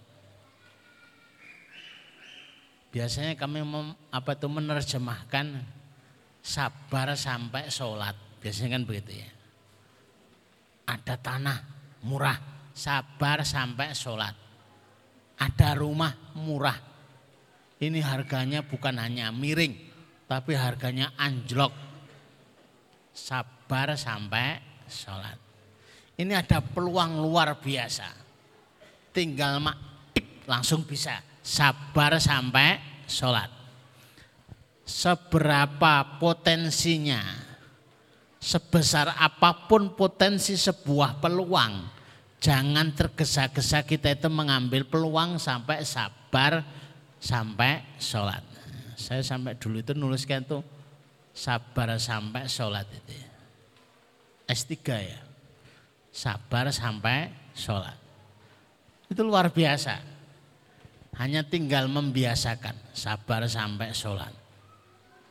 Biasanya 2.92 3.34
kami 3.40 3.64
mem, 3.64 3.96
apa 4.12 4.36
itu 4.36 4.46
menerjemahkan 4.46 5.64
sabar 6.44 7.16
sampai 7.16 7.72
sholat. 7.72 8.12
Biasanya 8.38 8.76
kan 8.76 8.84
begitu 8.84 9.24
ya. 9.24 9.30
Ada 10.92 11.16
tanah 11.16 11.58
murah, 12.04 12.36
sabar 12.76 13.42
sampai 13.48 13.96
sholat. 13.96 14.36
Ada 15.40 15.72
rumah 15.72 16.12
murah. 16.36 16.91
Ini 17.82 17.98
harganya 17.98 18.62
bukan 18.62 18.94
hanya 18.94 19.34
miring, 19.34 19.74
tapi 20.30 20.54
harganya 20.54 21.10
anjlok. 21.18 21.74
Sabar 23.10 23.98
sampai 23.98 24.62
sholat. 24.86 25.34
Ini 26.14 26.30
ada 26.38 26.62
peluang 26.62 27.18
luar 27.18 27.58
biasa. 27.58 28.06
Tinggal 29.10 29.58
mak 29.58 29.74
langsung 30.46 30.86
bisa 30.86 31.18
sabar 31.42 32.22
sampai 32.22 32.78
sholat. 33.10 33.50
Seberapa 34.86 36.22
potensinya, 36.22 37.22
sebesar 38.38 39.10
apa 39.18 39.66
pun 39.66 39.98
potensi 39.98 40.54
sebuah 40.54 41.18
peluang, 41.18 41.82
jangan 42.38 42.94
tergesa-gesa 42.94 43.82
kita 43.82 44.14
itu 44.14 44.30
mengambil 44.30 44.86
peluang 44.86 45.42
sampai 45.42 45.82
sabar 45.82 46.62
sampai 47.22 47.86
sholat. 48.02 48.42
Saya 48.98 49.22
sampai 49.22 49.54
dulu 49.54 49.78
itu 49.78 49.94
nuliskan 49.94 50.42
tuh 50.42 50.66
sabar 51.30 51.94
sampai 52.02 52.50
sholat 52.50 52.90
itu. 52.90 53.14
S3 54.50 54.74
ya. 54.90 55.22
Sabar 56.10 56.68
sampai 56.74 57.30
sholat. 57.54 57.94
Itu 59.06 59.22
luar 59.22 59.54
biasa. 59.54 60.02
Hanya 61.22 61.46
tinggal 61.46 61.86
membiasakan 61.86 62.74
sabar 62.90 63.46
sampai 63.46 63.94
sholat. 63.94 64.34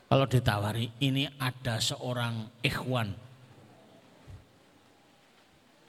Kalau 0.08 0.26
ditawari 0.28 0.92
ini 1.04 1.28
ada 1.39 1.80
seorang 1.80 2.64
ikhwan 2.64 3.16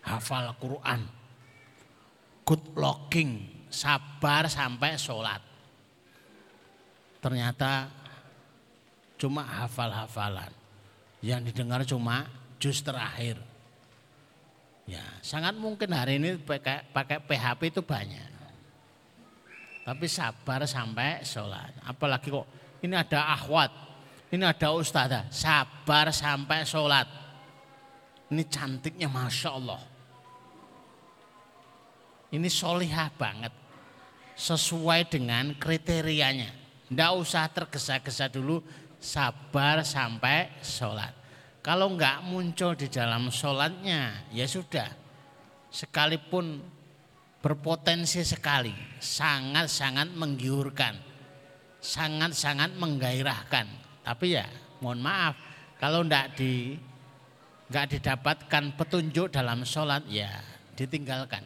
hafal 0.03 0.51
Quran, 0.59 1.01
good 2.47 2.63
looking, 2.75 3.47
sabar 3.71 4.47
sampai 4.51 4.99
sholat. 4.99 5.52
Ternyata 7.23 7.87
cuma 9.15 9.47
hafal-hafalan. 9.47 10.51
Yang 11.23 11.55
didengar 11.55 11.87
cuma 11.87 12.27
jus 12.59 12.83
terakhir. 12.83 13.39
Ya, 14.91 15.07
sangat 15.23 15.55
mungkin 15.55 15.95
hari 15.95 16.19
ini 16.19 16.35
pakai, 16.43 16.83
pakai 16.91 17.23
PHP 17.23 17.71
itu 17.71 17.83
banyak. 17.87 18.35
Tapi 19.87 20.07
sabar 20.11 20.67
sampai 20.67 21.23
sholat. 21.23 21.71
Apalagi 21.87 22.31
kok 22.31 22.47
ini 22.83 22.95
ada 22.99 23.35
akhwat, 23.35 23.71
ini 24.35 24.43
ada 24.43 24.75
ustazah, 24.75 25.27
sabar 25.31 26.11
sampai 26.11 26.67
sholat. 26.67 27.07
Ini 28.31 28.43
cantiknya 28.51 29.07
Masya 29.07 29.51
Allah. 29.55 29.83
Ini 32.33 32.49
solihah 32.49 33.13
banget. 33.15 33.53
Sesuai 34.33 35.05
dengan 35.07 35.53
kriterianya. 35.53 36.62
Tidak 36.93 37.13
usah 37.17 37.49
tergesa-gesa 37.49 38.29
dulu, 38.29 38.61
sabar 39.01 39.81
sampai 39.81 40.61
sholat. 40.61 41.11
Kalau 41.65 41.95
nggak 41.95 42.27
muncul 42.29 42.77
di 42.77 42.91
dalam 42.93 43.33
sholatnya, 43.33 44.29
ya 44.29 44.45
sudah. 44.45 44.93
Sekalipun 45.73 46.61
berpotensi 47.41 48.21
sekali, 48.23 48.77
sangat-sangat 49.01 50.13
menggiurkan, 50.13 50.95
sangat-sangat 51.81 52.77
menggairahkan. 52.77 53.67
Tapi 54.05 54.27
ya, 54.37 54.47
mohon 54.85 55.01
maaf, 55.01 55.39
kalau 55.81 56.05
nggak 56.05 56.37
di 56.37 56.77
nggak 57.73 57.89
didapatkan 57.99 58.65
petunjuk 58.77 59.33
dalam 59.33 59.65
sholat, 59.65 60.05
ya 60.13 60.29
ditinggalkan. 60.77 61.43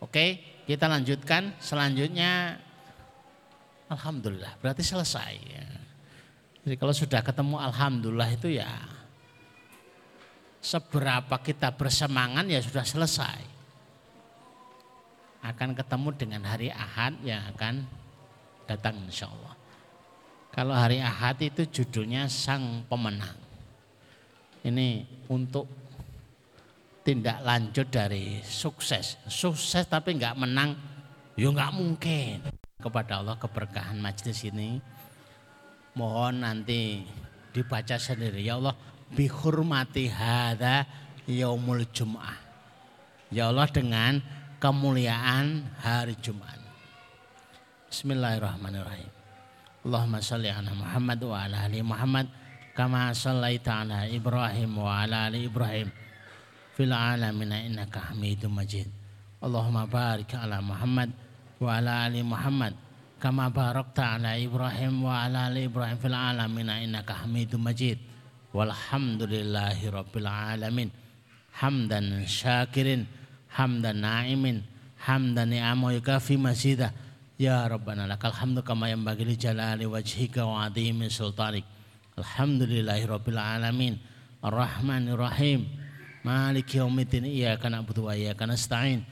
Oke, 0.00 0.40
kita 0.64 0.88
lanjutkan. 0.88 1.52
Selanjutnya, 1.60 2.56
Alhamdulillah, 3.90 4.54
berarti 4.62 4.86
selesai. 4.86 5.32
Ya. 5.50 5.66
Jadi 6.62 6.76
kalau 6.78 6.94
sudah 6.94 7.20
ketemu 7.26 7.58
Alhamdulillah 7.58 8.30
itu 8.30 8.54
ya 8.54 8.70
seberapa 10.62 11.40
kita 11.40 11.74
bersemangat 11.74 12.46
ya 12.46 12.62
sudah 12.62 12.86
selesai. 12.86 13.40
Akan 15.40 15.72
ketemu 15.72 16.08
dengan 16.14 16.42
hari 16.44 16.68
Ahad 16.70 17.16
yang 17.24 17.40
akan 17.56 17.88
datang 18.68 18.94
insya 19.08 19.26
Allah. 19.26 19.56
Kalau 20.52 20.76
hari 20.76 21.00
Ahad 21.00 21.40
itu 21.40 21.64
judulnya 21.64 22.28
Sang 22.28 22.84
Pemenang. 22.86 23.40
Ini 24.60 25.08
untuk 25.32 25.64
tindak 27.00 27.40
lanjut 27.40 27.88
dari 27.88 28.44
sukses. 28.44 29.16
Sukses 29.24 29.88
tapi 29.88 30.20
nggak 30.20 30.36
menang, 30.36 30.76
ya 31.40 31.48
nggak 31.48 31.72
mungkin. 31.72 32.59
Kepada 32.80 33.20
Allah 33.20 33.36
keberkahan 33.36 34.00
majelis 34.00 34.40
ini, 34.48 34.80
mohon 35.92 36.40
nanti 36.40 37.04
dibaca 37.52 38.00
sendiri. 38.00 38.40
Ya 38.40 38.56
Allah, 38.56 38.72
bihurmati 39.12 40.08
hada 40.08 40.88
yaumul 41.28 41.84
jum'ah. 41.92 42.40
Ya 43.28 43.52
Allah 43.52 43.68
dengan 43.68 44.18
kemuliaan 44.58 45.68
hari 45.84 46.16
Jumat. 46.18 46.58
Bismillahirrahmanirrahim. 47.92 49.10
Allahumma 49.80 50.20
salli 50.20 50.52
ala 50.52 50.72
Muhammad 50.76 51.20
wa 51.24 51.36
ala 51.40 51.64
ali 51.64 51.80
Muhammad 51.80 52.28
kama 52.76 53.16
sallaita 53.16 53.80
ala 53.80 54.04
Ibrahim 54.04 54.76
wa 54.76 55.00
ala 55.04 55.32
ali 55.32 55.48
Ibrahim 55.48 55.88
fil 56.76 56.92
alamin 56.92 57.50
innaka 57.72 58.12
Majid. 58.16 58.88
Allahumma 59.40 59.88
barik 59.88 60.36
ala 60.36 60.60
Muhammad 60.60 61.12
wa 61.60 61.76
ali 61.76 62.24
Muhammad 62.24 62.72
kama 63.20 63.52
barakta 63.52 64.16
ala 64.16 64.32
Ibrahim 64.32 65.04
wa 65.04 65.28
ali 65.28 65.68
Ibrahim 65.68 66.00
fil 66.00 66.16
alamin 66.16 66.72
innaka 66.72 67.20
Hamidum 67.20 67.60
Majid. 67.60 68.00
Walhamdulillahi 68.56 69.92
rabbil 69.92 70.24
alamin. 70.24 70.88
Hamdan 71.60 72.24
syakirin, 72.24 73.04
hamdan 73.52 74.00
na'imin, 74.00 74.64
hamdan 75.04 75.52
ni'amu 75.52 75.92
yukafi 76.00 76.40
masidah. 76.40 76.96
Ya 77.36 77.68
Rabbana 77.68 78.08
lakal 78.08 78.32
hamdu 78.32 78.64
kama 78.64 78.88
li 78.88 79.36
jalali 79.36 79.84
wajhika 79.84 80.48
wa 80.48 80.64
adhimi 80.64 81.12
sultanik. 81.12 81.68
Alhamdulillahi 82.16 83.04
rabbil 83.04 83.36
alamin. 83.36 84.00
Ar-Rahmanir 84.40 85.20
Rahim. 85.20 85.68
Maliki 86.24 86.80
yaumiddin 86.80 87.28
iyyaka 87.28 87.68
na'budu 87.68 88.08
wa 88.08 88.16
iyyaka 88.16 88.48
nasta'in. 88.48 89.04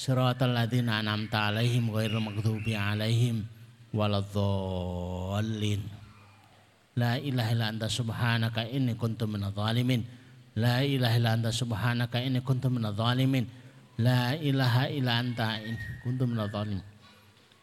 Siratal 0.00 0.56
ladzina 0.56 1.04
an'amta 1.04 1.52
'alaihim 1.52 1.92
ghairil 1.92 2.24
maghdubi 2.24 2.72
'alaihim 2.72 3.44
waladdallin. 3.92 5.84
La 6.96 7.20
ilaha 7.20 7.52
illa 7.52 7.68
anta 7.68 7.84
subhanaka 7.84 8.64
inni 8.64 8.96
kuntu 8.96 9.28
minadh 9.28 9.52
dhalimin. 9.52 10.00
La 10.56 10.80
ilaha 10.80 11.20
illa 11.20 11.36
anta 11.36 11.52
subhanaka 11.52 12.16
inni 12.16 12.40
kuntu 12.40 12.72
minadh 12.72 12.96
dhalimin. 12.96 13.44
La 14.00 14.32
ilaha 14.40 14.88
illa 14.88 15.20
anta 15.20 15.60
inni 15.60 15.76
kuntu 16.00 16.24
minadh 16.24 16.48
dhalimin. 16.48 16.86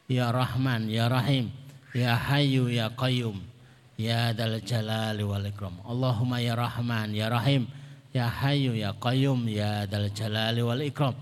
Ya 0.05 0.29
Rahman, 0.29 0.93
Ya 0.93 1.09
Rahim, 1.09 1.49
Ya 1.97 2.13
Hayyu, 2.21 2.69
Ya 2.69 2.93
Qayyum. 2.93 3.41
Ya 3.97 4.29
dal 4.37 4.61
jalali 4.61 5.25
wal 5.25 5.41
ikram. 5.41 5.81
Allahumma 5.81 6.37
ya 6.37 6.53
Rahman 6.53 7.17
ya 7.17 7.33
Rahim 7.33 7.65
ya 8.13 8.29
Hayyu 8.29 8.77
ya 8.77 8.93
Qayyum 8.93 9.49
ya 9.49 9.89
dal 9.89 10.13
jalali 10.13 10.61
wal 10.61 10.85
ikram. 10.85 11.17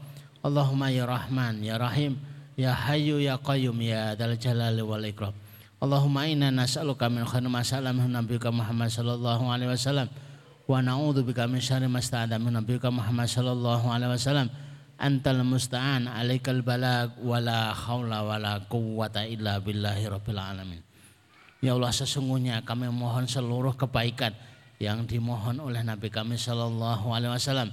Allahumma 0.46 0.94
ya 0.94 1.10
Rahman 1.10 1.66
ya 1.66 1.82
Rahim 1.82 2.22
ya 2.54 2.70
Hayyu 2.78 3.18
ya 3.18 3.42
Qayyum 3.42 3.82
ya 3.82 4.14
dal 4.14 4.38
jalali 4.38 4.86
wal 4.86 5.02
ikram. 5.02 5.34
Allahumma 5.82 6.30
inna 6.30 6.54
nas'aluka 6.54 7.10
min 7.10 7.26
khairi 7.26 7.50
ma 7.50 7.66
sa'ala 7.66 7.90
min 7.90 8.14
nabiyyika 8.14 8.54
Muhammad 8.54 8.94
sallallahu 8.94 9.50
alaihi 9.50 9.74
wasallam 9.74 10.08
wa 10.70 10.78
na'udzu 10.86 11.26
bika 11.26 11.50
min 11.50 11.58
syarri 11.58 11.90
ma 11.90 11.98
sta'ada 11.98 12.38
min 12.38 12.54
nabiyyika 12.54 12.94
Muhammad 12.94 13.26
sallallahu 13.26 13.90
alaihi 13.90 14.14
wasallam. 14.14 14.54
Antal 14.96 15.44
musta'an 15.44 16.08
alaikal 16.08 16.64
balag 16.64 17.20
wala 17.20 17.76
haula 17.76 18.24
wala 18.24 18.64
quwwata 18.70 19.28
illa 19.28 19.60
billahi 19.60 20.08
rabbil 20.08 20.40
alamin. 20.40 20.80
Ya 21.60 21.76
Allah 21.76 21.92
sesungguhnya 21.92 22.64
kami 22.64 22.88
mohon 22.94 23.28
seluruh 23.28 23.76
kebaikan 23.76 24.32
yang 24.80 25.04
dimohon 25.04 25.60
oleh 25.60 25.84
Nabi 25.84 26.08
kami 26.08 26.40
Shallallahu 26.40 27.12
Alaihi 27.12 27.34
Wasallam. 27.34 27.70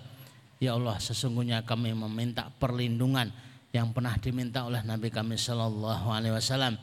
Ya 0.63 0.79
Allah 0.79 0.95
sesungguhnya 1.03 1.67
kami 1.67 1.91
meminta 1.91 2.47
perlindungan 2.63 3.35
yang 3.75 3.91
pernah 3.91 4.15
diminta 4.15 4.63
oleh 4.63 4.79
Nabi 4.87 5.11
kami 5.11 5.35
Shallallahu 5.35 6.07
Alaihi 6.07 6.39
Wasallam. 6.39 6.79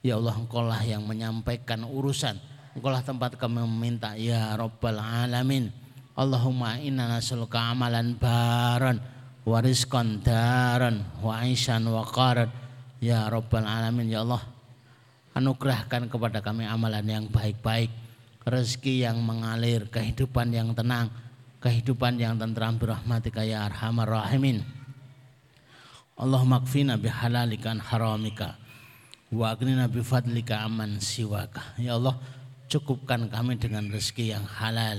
Ya 0.00 0.16
Allah 0.16 0.32
engkau 0.32 0.64
lah 0.64 0.80
yang 0.80 1.04
menyampaikan 1.04 1.84
urusan. 1.84 2.40
Engkau 2.72 2.88
lah 2.88 3.04
tempat 3.04 3.36
kami 3.36 3.60
meminta 3.68 4.16
ya 4.16 4.56
Rabbal 4.56 4.96
Alamin. 4.96 5.68
Allahumma 6.16 6.80
inna 6.80 7.12
nas'aluka 7.12 7.60
amalan 7.60 8.16
baran 8.16 9.04
wa 9.44 9.58
rizqan 9.60 10.24
wa 11.20 11.44
aisyan 11.44 11.84
wa 11.92 12.08
qaran. 12.08 12.48
Ya 13.04 13.28
Rabbal 13.28 13.68
Alamin 13.68 14.08
ya 14.08 14.24
Allah 14.24 14.40
anugerahkan 15.36 16.08
kepada 16.08 16.40
kami 16.40 16.64
amalan 16.64 17.04
yang 17.04 17.24
baik-baik, 17.28 17.92
rezeki 18.48 19.04
yang 19.04 19.20
mengalir, 19.20 19.86
kehidupan 19.92 20.56
yang 20.56 20.72
tenang, 20.72 21.12
kehidupan 21.58 22.18
yang 22.18 22.38
tentram 22.38 22.78
birahmatika 22.78 23.42
ya 23.42 23.66
arhamar 23.66 24.06
rahimin. 24.06 24.62
Allahumma 26.18 26.62
kfina 26.62 26.98
bihalalika 26.98 27.74
an 27.74 27.80
haramika 27.82 28.58
wa 29.30 29.54
agnina 29.54 29.86
bifadlika 29.86 30.66
aman 30.66 30.98
siwaka. 30.98 31.78
Ya 31.78 31.94
Allah, 31.94 32.18
cukupkan 32.66 33.30
kami 33.30 33.58
dengan 33.58 33.86
rezeki 33.90 34.34
yang 34.34 34.46
halal 34.46 34.98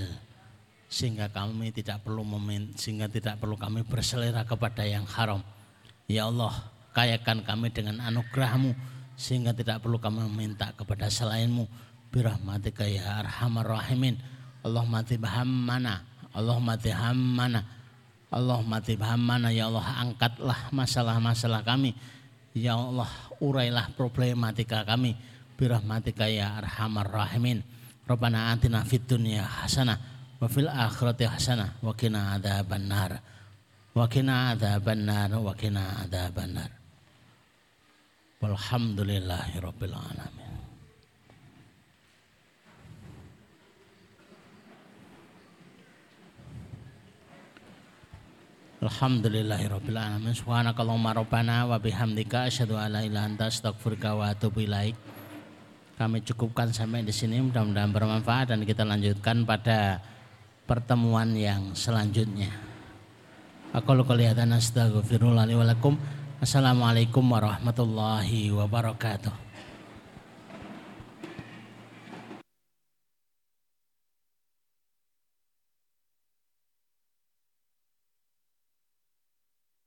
sehingga 0.90 1.30
kami 1.30 1.70
tidak 1.70 2.02
perlu 2.02 2.26
memin, 2.26 2.74
sehingga 2.74 3.06
tidak 3.06 3.38
perlu 3.38 3.54
kami 3.54 3.86
berselera 3.86 4.42
kepada 4.42 4.82
yang 4.82 5.06
haram. 5.06 5.44
Ya 6.10 6.26
Allah, 6.26 6.50
kayakan 6.96 7.46
kami 7.46 7.70
dengan 7.70 8.02
anugerahmu 8.02 8.74
sehingga 9.14 9.54
tidak 9.54 9.84
perlu 9.84 10.00
kami 10.00 10.24
meminta 10.26 10.72
kepada 10.74 11.06
selainmu 11.06 11.68
birahmatika 12.10 12.88
ya 12.88 13.22
arhamar 13.22 13.78
rahimin 13.78 14.18
Allahumma 14.66 15.06
tibhammana 15.06 16.09
Allahumma 16.34 16.78
tihammana 16.78 17.80
Allahumma 18.30 18.78
tibhammana 18.78 19.50
ya 19.50 19.66
Allah 19.66 20.06
angkatlah 20.06 20.70
masalah-masalah 20.70 21.66
kami. 21.66 21.98
Ya 22.54 22.78
Allah 22.78 23.10
urailah 23.42 23.90
problematika 23.98 24.86
kami. 24.86 25.18
Birahmatika 25.58 26.30
ya 26.30 26.62
arhamar 26.62 27.10
rahimin. 27.10 27.66
Rabbana 28.06 28.54
atina 28.54 28.86
fid 28.86 29.02
dunya 29.10 29.42
hasanah 29.42 29.98
wa 30.38 30.46
fil 30.46 30.70
akhirati 30.70 31.26
hasanah 31.26 31.82
wa 31.82 31.90
qina 31.90 32.38
adzabannar. 32.38 33.18
Wa 33.98 34.06
qina 34.06 34.54
adzabannar 34.54 35.34
wa 35.34 35.50
qina 35.58 36.06
adzabannar. 36.06 36.70
Walhamdulillahi 38.38 39.58
Rabbil 39.58 39.94
Alamin. 39.94 40.39
Alhamdulillahirabbil. 48.80 49.92
Subhanakallahumma 50.32 51.12
rabbana 51.12 51.68
wa 51.68 51.76
bihamdika 51.76 52.48
asyhadu 52.48 52.80
an 52.80 52.96
la 52.96 53.04
ilaha 53.04 53.28
anta 53.28 53.52
astaghfiruka 53.52 54.16
wa 54.16 54.32
atubu 54.32 54.64
ilaik. 54.64 54.96
Kami 56.00 56.24
cukupkan 56.24 56.72
sampai 56.72 57.04
di 57.04 57.12
sini 57.12 57.44
mudah-mudahan 57.44 57.92
bermanfaat 57.92 58.56
dan 58.56 58.64
kita 58.64 58.88
lanjutkan 58.88 59.44
pada 59.44 60.00
pertemuan 60.64 61.28
yang 61.36 61.76
selanjutnya. 61.76 62.48
Aku 63.76 63.84
qouli 64.00 64.24
hadza 64.24 64.48
astaghfirullah 64.48 65.44
li 65.44 65.60
wa 65.60 65.68
lakum. 65.68 66.00
Assalamualaikum 66.40 67.20
warahmatullahi 67.20 68.48
wabarakatuh. 68.48 69.49